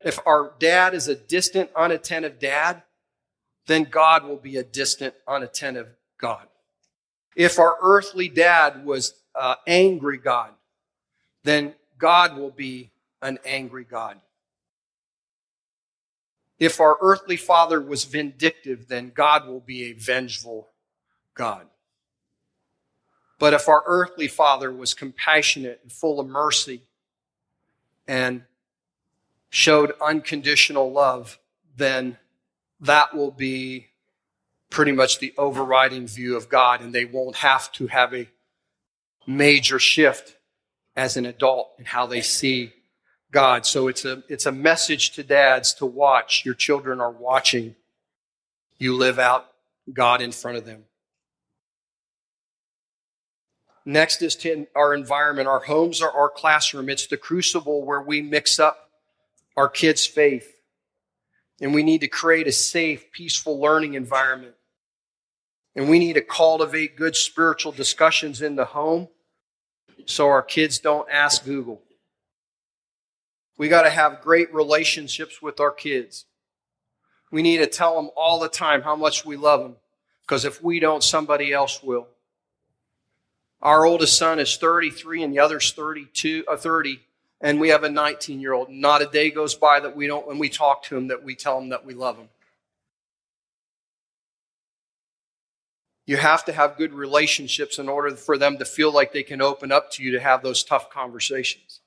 If 0.00 0.18
our 0.24 0.54
dad 0.60 0.94
is 0.94 1.08
a 1.08 1.16
distant, 1.16 1.70
unattentive 1.74 2.38
dad, 2.38 2.82
then 3.66 3.84
God 3.84 4.24
will 4.24 4.36
be 4.36 4.56
a 4.56 4.62
distant, 4.62 5.14
unattentive 5.26 5.88
God. 6.20 6.46
If 7.34 7.58
our 7.58 7.76
earthly 7.82 8.28
dad 8.28 8.84
was 8.84 9.14
uh, 9.34 9.56
angry 9.66 10.18
God, 10.18 10.50
then 11.42 11.74
God 11.98 12.36
will 12.36 12.50
be 12.50 12.90
an 13.20 13.38
angry 13.44 13.84
God. 13.84 14.20
If 16.64 16.80
our 16.80 16.96
earthly 17.02 17.36
father 17.36 17.78
was 17.78 18.04
vindictive, 18.04 18.88
then 18.88 19.12
God 19.14 19.46
will 19.46 19.60
be 19.60 19.84
a 19.84 19.92
vengeful 19.92 20.70
God. 21.34 21.66
But 23.38 23.52
if 23.52 23.68
our 23.68 23.82
earthly 23.84 24.28
father 24.28 24.72
was 24.72 24.94
compassionate 24.94 25.80
and 25.82 25.92
full 25.92 26.18
of 26.18 26.26
mercy 26.26 26.80
and 28.08 28.44
showed 29.50 29.92
unconditional 30.00 30.90
love, 30.90 31.38
then 31.76 32.16
that 32.80 33.14
will 33.14 33.30
be 33.30 33.88
pretty 34.70 34.92
much 34.92 35.18
the 35.18 35.34
overriding 35.36 36.06
view 36.06 36.34
of 36.34 36.48
God, 36.48 36.80
and 36.80 36.94
they 36.94 37.04
won't 37.04 37.36
have 37.36 37.70
to 37.72 37.88
have 37.88 38.14
a 38.14 38.26
major 39.26 39.78
shift 39.78 40.38
as 40.96 41.18
an 41.18 41.26
adult 41.26 41.72
in 41.78 41.84
how 41.84 42.06
they 42.06 42.22
see 42.22 42.72
God. 43.34 43.66
So 43.66 43.88
it's 43.88 44.04
a, 44.04 44.22
it's 44.28 44.46
a 44.46 44.52
message 44.52 45.10
to 45.12 45.24
dads 45.24 45.74
to 45.74 45.86
watch. 45.86 46.44
Your 46.44 46.54
children 46.54 47.00
are 47.00 47.10
watching 47.10 47.74
you 48.78 48.96
live 48.96 49.18
out 49.18 49.46
God 49.92 50.22
in 50.22 50.30
front 50.30 50.56
of 50.56 50.64
them. 50.64 50.84
Next 53.84 54.22
is 54.22 54.36
to 54.36 54.66
our 54.76 54.94
environment. 54.94 55.48
Our 55.48 55.58
homes 55.58 56.00
are 56.00 56.12
our 56.12 56.30
classroom. 56.30 56.88
It's 56.88 57.08
the 57.08 57.16
crucible 57.16 57.84
where 57.84 58.00
we 58.00 58.22
mix 58.22 58.60
up 58.60 58.88
our 59.56 59.68
kids' 59.68 60.06
faith. 60.06 60.50
And 61.60 61.74
we 61.74 61.82
need 61.82 62.02
to 62.02 62.08
create 62.08 62.46
a 62.46 62.52
safe, 62.52 63.10
peaceful 63.10 63.60
learning 63.60 63.94
environment. 63.94 64.54
And 65.74 65.90
we 65.90 65.98
need 65.98 66.14
to 66.14 66.20
cultivate 66.20 66.96
good 66.96 67.16
spiritual 67.16 67.72
discussions 67.72 68.42
in 68.42 68.54
the 68.54 68.64
home 68.64 69.08
so 70.06 70.28
our 70.28 70.42
kids 70.42 70.78
don't 70.78 71.08
ask 71.10 71.44
Google. 71.44 71.83
We 73.56 73.68
got 73.68 73.82
to 73.82 73.90
have 73.90 74.20
great 74.20 74.52
relationships 74.52 75.40
with 75.40 75.60
our 75.60 75.70
kids. 75.70 76.26
We 77.30 77.42
need 77.42 77.58
to 77.58 77.66
tell 77.66 77.96
them 77.96 78.10
all 78.16 78.40
the 78.40 78.48
time 78.48 78.82
how 78.82 78.96
much 78.96 79.24
we 79.24 79.36
love 79.36 79.60
them 79.60 79.76
because 80.22 80.44
if 80.44 80.62
we 80.62 80.80
don't, 80.80 81.02
somebody 81.02 81.52
else 81.52 81.82
will. 81.82 82.08
Our 83.60 83.86
oldest 83.86 84.18
son 84.18 84.38
is 84.38 84.56
33 84.56 85.22
and 85.22 85.32
the 85.32 85.38
other's 85.38 85.72
32, 85.72 86.44
uh, 86.48 86.56
30, 86.56 87.00
and 87.40 87.60
we 87.60 87.70
have 87.70 87.84
a 87.84 87.88
19 87.88 88.40
year 88.40 88.52
old. 88.52 88.68
Not 88.70 89.02
a 89.02 89.06
day 89.06 89.30
goes 89.30 89.54
by 89.54 89.80
that 89.80 89.96
we 89.96 90.06
don't, 90.06 90.26
when 90.26 90.38
we 90.38 90.48
talk 90.48 90.82
to 90.84 90.96
him, 90.96 91.08
that 91.08 91.22
we 91.22 91.34
tell 91.34 91.58
him 91.58 91.70
that 91.70 91.84
we 91.84 91.94
love 91.94 92.16
him. 92.18 92.28
You 96.06 96.18
have 96.18 96.44
to 96.44 96.52
have 96.52 96.76
good 96.76 96.92
relationships 96.92 97.78
in 97.78 97.88
order 97.88 98.14
for 98.14 98.36
them 98.36 98.58
to 98.58 98.64
feel 98.64 98.92
like 98.92 99.12
they 99.12 99.22
can 99.22 99.40
open 99.40 99.72
up 99.72 99.90
to 99.92 100.02
you 100.02 100.12
to 100.12 100.20
have 100.20 100.42
those 100.42 100.62
tough 100.62 100.90
conversations. 100.90 101.80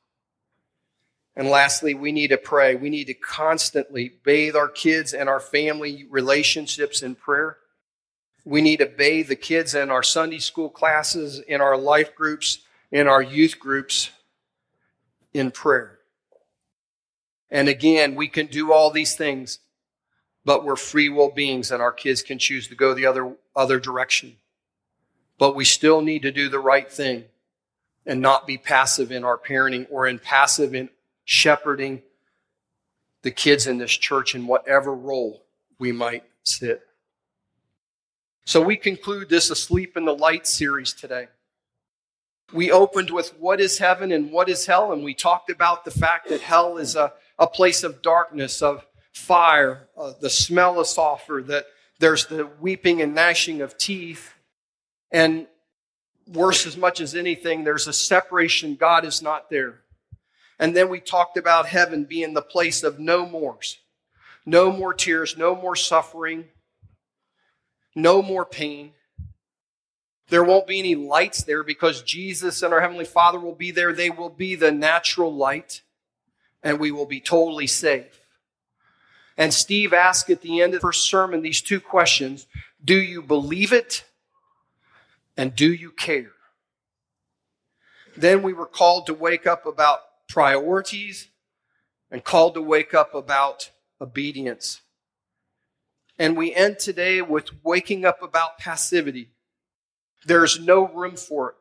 And 1.37 1.49
lastly, 1.49 1.93
we 1.93 2.11
need 2.11 2.29
to 2.29 2.37
pray. 2.37 2.73
We 2.73 2.89
need 2.89 3.05
to 3.05 3.13
constantly 3.13 4.11
bathe 4.23 4.55
our 4.55 4.67
kids 4.67 5.13
and 5.13 5.29
our 5.29 5.39
family 5.39 6.07
relationships 6.09 7.03
in 7.03 7.13
prayer. 7.13 7.57
We 8.43 8.59
need 8.59 8.77
to 8.77 8.87
bathe 8.87 9.27
the 9.27 9.35
kids 9.35 9.75
in 9.75 9.91
our 9.91 10.01
Sunday 10.01 10.39
school 10.39 10.71
classes, 10.71 11.39
in 11.39 11.61
our 11.61 11.77
life 11.77 12.15
groups, 12.15 12.61
in 12.91 13.07
our 13.07 13.21
youth 13.21 13.59
groups 13.59 14.09
in 15.31 15.51
prayer. 15.51 15.99
And 17.51 17.69
again, 17.69 18.15
we 18.15 18.27
can 18.29 18.47
do 18.47 18.73
all 18.73 18.89
these 18.89 19.15
things, 19.15 19.59
but 20.43 20.65
we're 20.65 20.75
free 20.75 21.07
will 21.07 21.29
beings 21.29 21.69
and 21.69 21.83
our 21.83 21.91
kids 21.91 22.23
can 22.23 22.39
choose 22.39 22.67
to 22.69 22.75
go 22.75 22.95
the 22.95 23.05
other, 23.05 23.35
other 23.55 23.79
direction. 23.79 24.37
But 25.37 25.55
we 25.55 25.65
still 25.65 26.01
need 26.01 26.23
to 26.23 26.31
do 26.31 26.49
the 26.49 26.59
right 26.59 26.91
thing 26.91 27.25
and 28.07 28.21
not 28.21 28.47
be 28.47 28.57
passive 28.57 29.11
in 29.11 29.23
our 29.23 29.37
parenting 29.37 29.85
or 29.91 30.07
in 30.07 30.17
passive 30.17 30.73
in 30.73 30.89
shepherding 31.27 32.01
the 33.21 33.29
kids 33.29 33.67
in 33.67 33.77
this 33.77 33.91
church 33.91 34.33
in 34.33 34.47
whatever 34.47 34.95
role 34.95 35.43
we 35.77 35.91
might 35.91 36.23
sit. 36.43 36.81
So 38.45 38.61
we 38.61 38.77
conclude 38.77 39.27
this 39.27 39.49
Asleep 39.49 39.97
in 39.97 40.05
the 40.05 40.15
Light 40.15 40.47
series 40.47 40.93
today. 40.93 41.27
We 42.53 42.71
opened 42.71 43.09
with 43.09 43.37
what 43.37 43.59
is 43.59 43.77
heaven 43.77 44.13
and 44.13 44.31
what 44.31 44.47
is 44.47 44.65
hell, 44.65 44.93
and 44.93 45.03
we 45.03 45.13
talked 45.13 45.49
about 45.49 45.83
the 45.83 45.91
fact 45.91 46.29
that 46.29 46.39
hell 46.39 46.77
is 46.77 46.95
a, 46.95 47.11
a 47.37 47.45
place 47.45 47.83
of 47.83 48.01
darkness, 48.01 48.61
of 48.61 48.85
fire, 49.13 49.89
uh, 49.97 50.13
the 50.21 50.29
smell 50.29 50.79
of 50.79 50.87
sulfur, 50.87 51.43
that 51.47 51.65
there's 51.99 52.27
the 52.27 52.49
weeping 52.61 53.01
and 53.01 53.13
gnashing 53.13 53.59
of 53.59 53.77
teeth. 53.77 54.33
And 55.11 55.47
worse, 56.25 56.65
as 56.65 56.77
much 56.77 57.01
as 57.01 57.15
anything, 57.15 57.65
there's 57.65 57.87
a 57.87 57.93
separation. 57.93 58.75
God 58.75 59.03
is 59.03 59.21
not 59.21 59.49
there. 59.49 59.81
And 60.59 60.75
then 60.75 60.89
we 60.89 60.99
talked 60.99 61.37
about 61.37 61.67
heaven 61.67 62.05
being 62.05 62.33
the 62.33 62.41
place 62.41 62.83
of 62.83 62.99
no 62.99 63.25
mores, 63.25 63.77
no 64.45 64.71
more 64.71 64.93
tears, 64.93 65.37
no 65.37 65.55
more 65.55 65.75
suffering, 65.75 66.45
no 67.95 68.21
more 68.21 68.45
pain. 68.45 68.93
There 70.29 70.43
won't 70.43 70.67
be 70.67 70.79
any 70.79 70.95
lights 70.95 71.43
there 71.43 71.63
because 71.63 72.01
Jesus 72.01 72.61
and 72.61 72.73
our 72.73 72.81
Heavenly 72.81 73.05
Father 73.05 73.39
will 73.39 73.55
be 73.55 73.71
there. 73.71 73.93
They 73.93 74.09
will 74.09 74.29
be 74.29 74.55
the 74.55 74.71
natural 74.71 75.33
light, 75.33 75.81
and 76.63 76.79
we 76.79 76.91
will 76.91 77.05
be 77.05 77.21
totally 77.21 77.67
safe. 77.67 78.19
And 79.37 79.53
Steve 79.53 79.93
asked 79.93 80.29
at 80.29 80.41
the 80.41 80.61
end 80.61 80.73
of 80.73 80.81
the 80.81 80.87
first 80.87 81.07
sermon 81.07 81.41
these 81.41 81.61
two 81.61 81.79
questions 81.79 82.47
Do 82.83 82.99
you 82.99 83.21
believe 83.21 83.71
it? 83.71 84.03
And 85.37 85.55
do 85.55 85.71
you 85.71 85.91
care? 85.91 86.31
Then 88.17 88.41
we 88.41 88.51
were 88.51 88.65
called 88.65 89.05
to 89.05 89.13
wake 89.13 89.45
up 89.45 89.67
about 89.67 89.99
priorities 90.27 91.29
and 92.11 92.23
called 92.23 92.53
to 92.55 92.61
wake 92.61 92.93
up 92.93 93.13
about 93.13 93.71
obedience. 93.99 94.81
And 96.19 96.35
we 96.35 96.53
end 96.53 96.79
today 96.79 97.21
with 97.21 97.63
waking 97.63 98.05
up 98.05 98.21
about 98.21 98.57
passivity. 98.57 99.29
There's 100.25 100.59
no 100.59 100.87
room 100.87 101.15
for 101.15 101.49
it. 101.49 101.55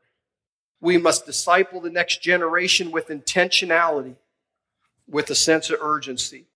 We 0.81 0.99
must 0.99 1.27
disciple 1.27 1.81
the 1.81 1.91
next 1.91 2.23
generation 2.23 2.91
with 2.91 3.09
intentionality, 3.09 4.17
with 5.09 5.31
a 5.31 5.35
sense 5.35 5.71
of 5.71 5.81
urgency. 5.81 6.47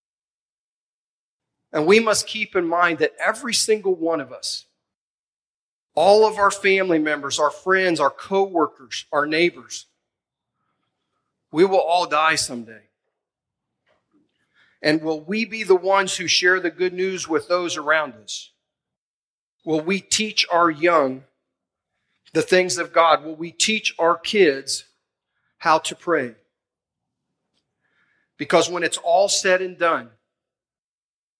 And 1.72 1.86
we 1.86 2.00
must 2.00 2.26
keep 2.26 2.56
in 2.56 2.66
mind 2.66 2.98
that 2.98 3.14
every 3.24 3.54
single 3.54 3.94
one 3.94 4.20
of 4.20 4.32
us, 4.32 4.66
all 5.94 6.26
of 6.26 6.38
our 6.38 6.50
family 6.50 6.98
members, 6.98 7.38
our 7.38 7.50
friends, 7.50 8.00
our 8.00 8.10
coworkers, 8.10 9.06
our 9.12 9.26
neighbors, 9.26 9.86
we 11.52 11.64
will 11.64 11.80
all 11.80 12.06
die 12.06 12.36
someday. 12.36 12.82
And 14.82 15.02
will 15.02 15.20
we 15.20 15.44
be 15.44 15.62
the 15.62 15.76
ones 15.76 16.16
who 16.16 16.26
share 16.26 16.60
the 16.60 16.70
good 16.70 16.94
news 16.94 17.28
with 17.28 17.48
those 17.48 17.76
around 17.76 18.14
us? 18.14 18.50
Will 19.64 19.80
we 19.80 20.00
teach 20.00 20.46
our 20.50 20.70
young 20.70 21.24
the 22.32 22.42
things 22.42 22.78
of 22.78 22.92
God? 22.92 23.24
Will 23.24 23.36
we 23.36 23.52
teach 23.52 23.94
our 23.98 24.16
kids 24.16 24.84
how 25.58 25.78
to 25.78 25.94
pray? 25.94 26.34
Because 28.38 28.70
when 28.70 28.82
it's 28.82 28.96
all 28.96 29.28
said 29.28 29.60
and 29.60 29.76
done, 29.76 30.08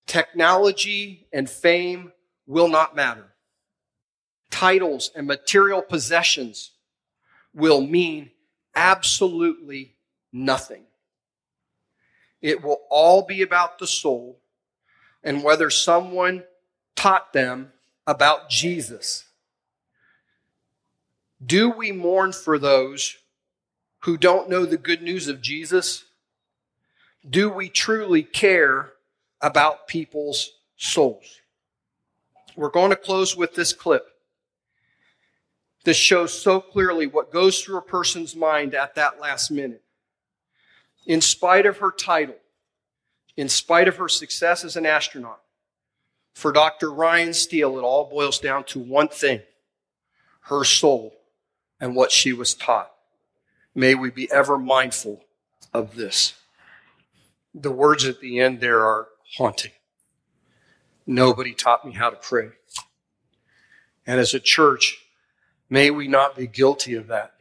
technology 0.07 1.27
and 1.33 1.49
fame 1.49 2.13
will 2.47 2.69
not 2.69 2.95
matter. 2.95 3.33
Titles 4.51 5.11
and 5.15 5.27
material 5.27 5.81
possessions 5.81 6.73
will 7.55 7.81
mean 7.81 8.31
absolutely 8.75 9.95
nothing. 10.33 10.85
It 12.41 12.63
will 12.63 12.81
all 12.91 13.23
be 13.23 13.43
about 13.43 13.79
the 13.79 13.87
soul 13.87 14.39
and 15.23 15.43
whether 15.43 15.71
someone 15.71 16.45
taught 16.97 17.33
them 17.33 17.73
about 18.07 18.49
Jesus. 18.49 19.27
Do 21.45 21.71
we 21.71 21.93
mourn 21.93 22.33
for 22.33 22.59
those 22.59 23.17
who 24.01 24.17
don't 24.17 24.49
know 24.49 24.65
the 24.65 24.79
good 24.79 25.03
news 25.03 25.29
of 25.29 25.43
Jesus? 25.43 26.05
Do 27.29 27.51
we 27.51 27.69
truly 27.69 28.23
care 28.23 28.93
about 29.41 29.87
people's 29.87 30.53
souls? 30.77 31.41
We're 32.57 32.71
going 32.71 32.91
to 32.91 32.97
close 32.97 33.37
with 33.37 33.55
this 33.55 33.73
clip. 33.73 34.07
This 35.85 35.97
shows 35.97 36.33
so 36.39 36.61
clearly 36.61 37.07
what 37.07 37.33
goes 37.33 37.61
through 37.61 37.79
a 37.79 37.83
person's 37.83 38.37
mind 38.37 38.75
at 38.75 38.95
that 38.97 39.21
last 39.21 39.51
minute 39.51 39.83
in 41.07 41.21
spite 41.21 41.67
of 41.67 41.79
her 41.79 41.91
title, 41.91 42.37
in 43.37 43.49
spite 43.49 43.89
of 43.89 43.97
her 43.97 44.09
success 44.09 44.65
as 44.65 44.77
an 44.77 44.87
astronaut, 44.87 45.41
for 46.35 46.53
Dr. 46.53 46.91
Ryan 46.91 47.35
Steele, 47.35 47.79
it 47.79 47.83
all 47.83 48.09
boils 48.09 48.39
down 48.39 48.65
to 48.65 48.79
one 48.79 49.09
thing 49.09 49.43
her 50.45 50.65
soul 50.65 51.15
and 51.81 51.95
what 51.95 52.11
she 52.11 52.33
was 52.33 52.55
taught. 52.55 52.91
May 53.75 53.95
we 53.95 54.11
be 54.11 54.31
ever 54.33 54.59
mindful 54.59 55.25
of 55.73 55.95
this. 55.95 56.35
The 57.55 57.71
words 57.71 58.05
at 58.05 58.21
the 58.21 58.41
end 58.41 58.61
there 58.61 58.81
are 58.81 59.09
haunting. 59.37 59.73
Nobody 61.07 61.55
taught 61.55 61.85
me 61.85 61.93
how 61.93 62.11
to 62.11 62.17
pray. 62.17 62.51
And 64.07 64.19
as 64.19 64.35
a 64.35 64.41
church, 64.41 64.99
may 65.69 65.91
we 65.91 66.09
not 66.09 66.37
be 66.37 66.47
guilty 66.47 66.95
of 66.95 67.09
that. 67.09 67.35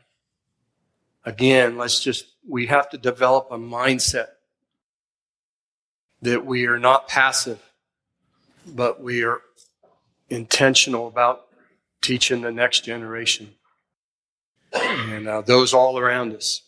Again, 1.26 1.78
let's 1.78 2.00
just 2.00 2.26
we 2.48 2.68
have 2.68 2.90
to 2.90 2.98
develop 2.98 3.48
a 3.52 3.58
mindset 3.58 4.28
that 6.22 6.46
we 6.46 6.66
are 6.66 6.80
not 6.80 7.08
passive, 7.08 7.62
but 8.66 9.02
we 9.02 9.24
are 9.24 9.42
intentional 10.30 11.08
about 11.08 11.48
teaching 12.02 12.42
the 12.42 12.52
next 12.52 12.82
generation 12.84 13.56
and 14.74 15.28
uh, 15.28 15.42
those 15.42 15.74
all 15.74 15.98
around 15.98 16.34
us. 16.36 16.62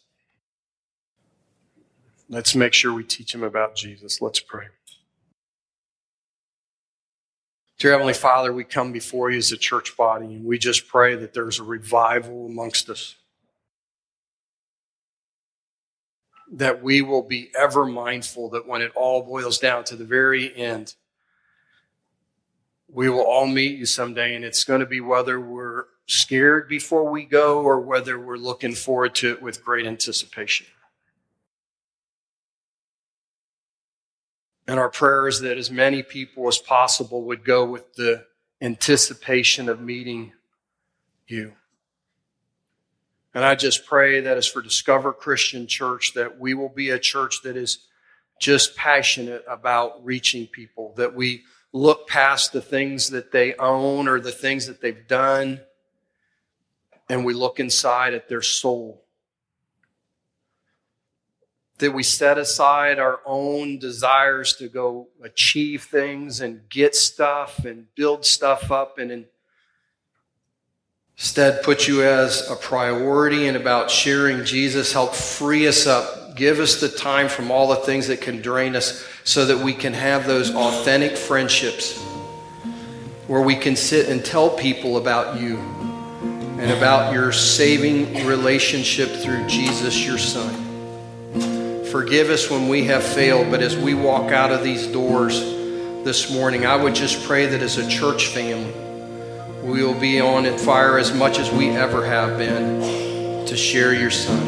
Let's 2.30 2.56
make 2.56 2.74
sure 2.74 2.94
we 2.94 3.04
teach 3.04 3.34
them 3.34 3.44
about 3.44 3.76
Jesus. 3.76 4.22
Let's 4.22 4.40
pray. 4.40 4.68
Dear 7.78 7.92
Heavenly 7.92 8.14
Father, 8.14 8.54
we 8.54 8.64
come 8.64 8.92
before 8.92 9.32
you 9.32 9.40
as 9.40 9.52
a 9.52 9.58
church 9.58 9.98
body 9.98 10.28
and 10.28 10.46
we 10.46 10.58
just 10.58 10.88
pray 10.88 11.15
that 11.15 11.34
there's 11.34 11.60
a 11.60 11.63
revival 11.63 12.46
amongst 12.46 12.90
us. 12.90 13.15
That 16.52 16.83
we 16.83 17.02
will 17.02 17.21
be 17.21 17.49
ever 17.58 17.85
mindful 17.85 18.49
that 18.49 18.67
when 18.67 18.81
it 18.81 18.91
all 18.95 19.23
boils 19.23 19.58
down 19.58 19.83
to 19.85 19.95
the 19.95 20.04
very 20.06 20.56
end, 20.56 20.95
we 22.89 23.10
will 23.10 23.23
all 23.23 23.47
meet 23.47 23.77
you 23.77 23.85
someday, 23.85 24.35
and 24.35 24.43
it's 24.43 24.65
going 24.65 24.81
to 24.81 24.85
be 24.85 24.99
whether 24.99 25.39
we're 25.39 25.85
scared 26.08 26.67
before 26.67 27.10
we 27.10 27.23
go 27.23 27.62
or 27.62 27.79
whether 27.79 28.19
we're 28.19 28.35
looking 28.35 28.75
forward 28.75 29.15
to 29.15 29.31
it 29.31 29.41
with 29.41 29.63
great 29.63 29.87
anticipation. 29.87 30.67
And 34.67 34.77
our 34.77 34.89
prayer 34.89 35.27
is 35.27 35.39
that 35.41 35.58
as 35.58 35.71
many 35.71 36.04
people 36.04 36.47
as 36.47 36.58
possible 36.58 37.23
would 37.23 37.45
go 37.45 37.65
with 37.65 37.93
the 37.95 38.25
anticipation 38.62 39.69
of 39.69 39.81
meeting 39.81 40.33
you. 41.27 41.54
And 43.34 43.46
I 43.46 43.56
just 43.56 43.86
pray 43.86 44.21
that 44.21 44.38
as 44.38 44.48
for 44.48 44.62
Discover 44.62 45.13
Christian 45.13 45.67
Church, 45.67 46.13
that 46.15 46.40
we 46.40 46.54
will 46.54 46.69
be 46.69 46.90
a 46.90 47.00
church 47.00 47.42
that 47.44 47.56
is 47.56 47.79
just 48.40 48.75
passionate 48.75 49.46
about 49.48 50.04
reaching 50.04 50.48
people, 50.48 50.94
that 50.98 51.13
we 51.13 51.44
look 51.71 52.08
past 52.08 52.52
the 52.52 52.62
things 52.62 53.10
that 53.12 53.32
they 53.32 53.56
own 53.56 54.08
or 54.08 54.19
the 54.19 54.32
things 54.32 54.67
that 54.67 54.82
they've 54.82 55.08
done, 55.08 55.62
and 57.10 57.23
we 57.23 57.34
look 57.34 57.60
inside 57.60 58.13
at 58.13 58.27
their 58.27 58.42
soul. 58.42 59.04
That 61.77 61.94
we 61.94 62.04
set 62.04 62.38
aside 62.38 63.00
our 63.00 63.21
own 63.25 63.79
desires 63.79 64.56
to 64.58 64.67
go 64.67 65.08
achieve 65.23 65.84
things 65.86 66.42
and 66.42 66.67
get 66.69 66.96
stuff 66.96 67.63
and 67.65 67.88
build 67.96 68.25
stuff 68.25 68.71
up 68.71 68.98
and 68.98 69.25
Instead, 71.22 71.62
put 71.62 71.88
you 71.88 72.02
as 72.02 72.50
a 72.50 72.56
priority 72.56 73.48
and 73.48 73.56
about 73.56 73.92
sharing 73.92 74.44
Jesus. 74.44 74.92
Help 74.92 75.13
free 75.13 75.67
us 75.67 75.86
up. 75.86 76.36
Give 76.36 76.60
us 76.60 76.82
the 76.82 76.90
time 76.90 77.30
from 77.30 77.52
all 77.52 77.67
the 77.67 77.76
things 77.76 78.08
that 78.08 78.22
can 78.22 78.42
drain 78.42 78.76
us 78.76 79.06
so 79.24 79.46
that 79.46 79.60
we 79.60 79.72
can 79.72 79.94
have 79.94 80.26
those 80.26 80.50
authentic 80.56 81.15
friendships 81.15 82.02
where 83.28 83.42
we 83.42 83.56
can 83.56 83.76
sit 83.76 84.10
and 84.10 84.26
tell 84.26 84.50
people 84.50 84.98
about 84.98 85.40
you 85.40 85.58
and 86.58 86.72
about 86.72 87.13
your 87.13 87.32
saving 87.32 88.26
relationship 88.26 89.10
through 89.10 89.46
Jesus, 89.48 90.04
your 90.04 90.17
Son. 90.17 90.52
Forgive 91.92 92.32
us 92.32 92.50
when 92.50 92.67
we 92.67 92.86
have 92.86 93.04
failed, 93.04 93.52
but 93.52 93.62
as 93.62 93.78
we 93.78 93.94
walk 93.94 94.32
out 94.32 94.52
of 94.52 94.63
these 94.63 94.88
doors 94.88 95.40
this 96.04 96.34
morning, 96.34 96.65
I 96.65 96.76
would 96.76 96.96
just 96.96 97.24
pray 97.28 97.46
that 97.46 97.62
as 97.62 97.78
a 97.78 97.88
church 97.88 98.30
family, 98.30 98.74
we 99.64 99.84
will 99.84 100.00
be 100.00 100.20
on 100.20 100.46
and 100.46 100.60
fire 100.60 100.98
as 100.98 101.14
much 101.14 101.38
as 101.38 101.52
we 101.52 101.70
ever 101.70 102.06
have 102.06 102.38
been 102.38 103.46
to 103.46 103.56
share 103.56 103.94
your 103.94 104.12
Son. 104.12 104.40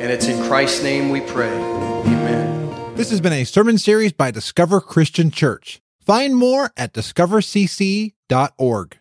And 0.00 0.12
it's 0.12 0.28
in 0.28 0.42
Christ's 0.44 0.82
name 0.82 1.10
we 1.10 1.20
pray. 1.20 1.52
Amen. 1.52 2.94
This 2.94 3.10
has 3.10 3.20
been 3.20 3.32
a 3.32 3.44
sermon 3.44 3.78
series 3.78 4.12
by 4.12 4.30
Discover 4.30 4.80
Christian 4.82 5.30
Church. 5.30 5.80
Find 6.00 6.36
more 6.36 6.70
at 6.76 6.92
discovercc.org. 6.92 8.98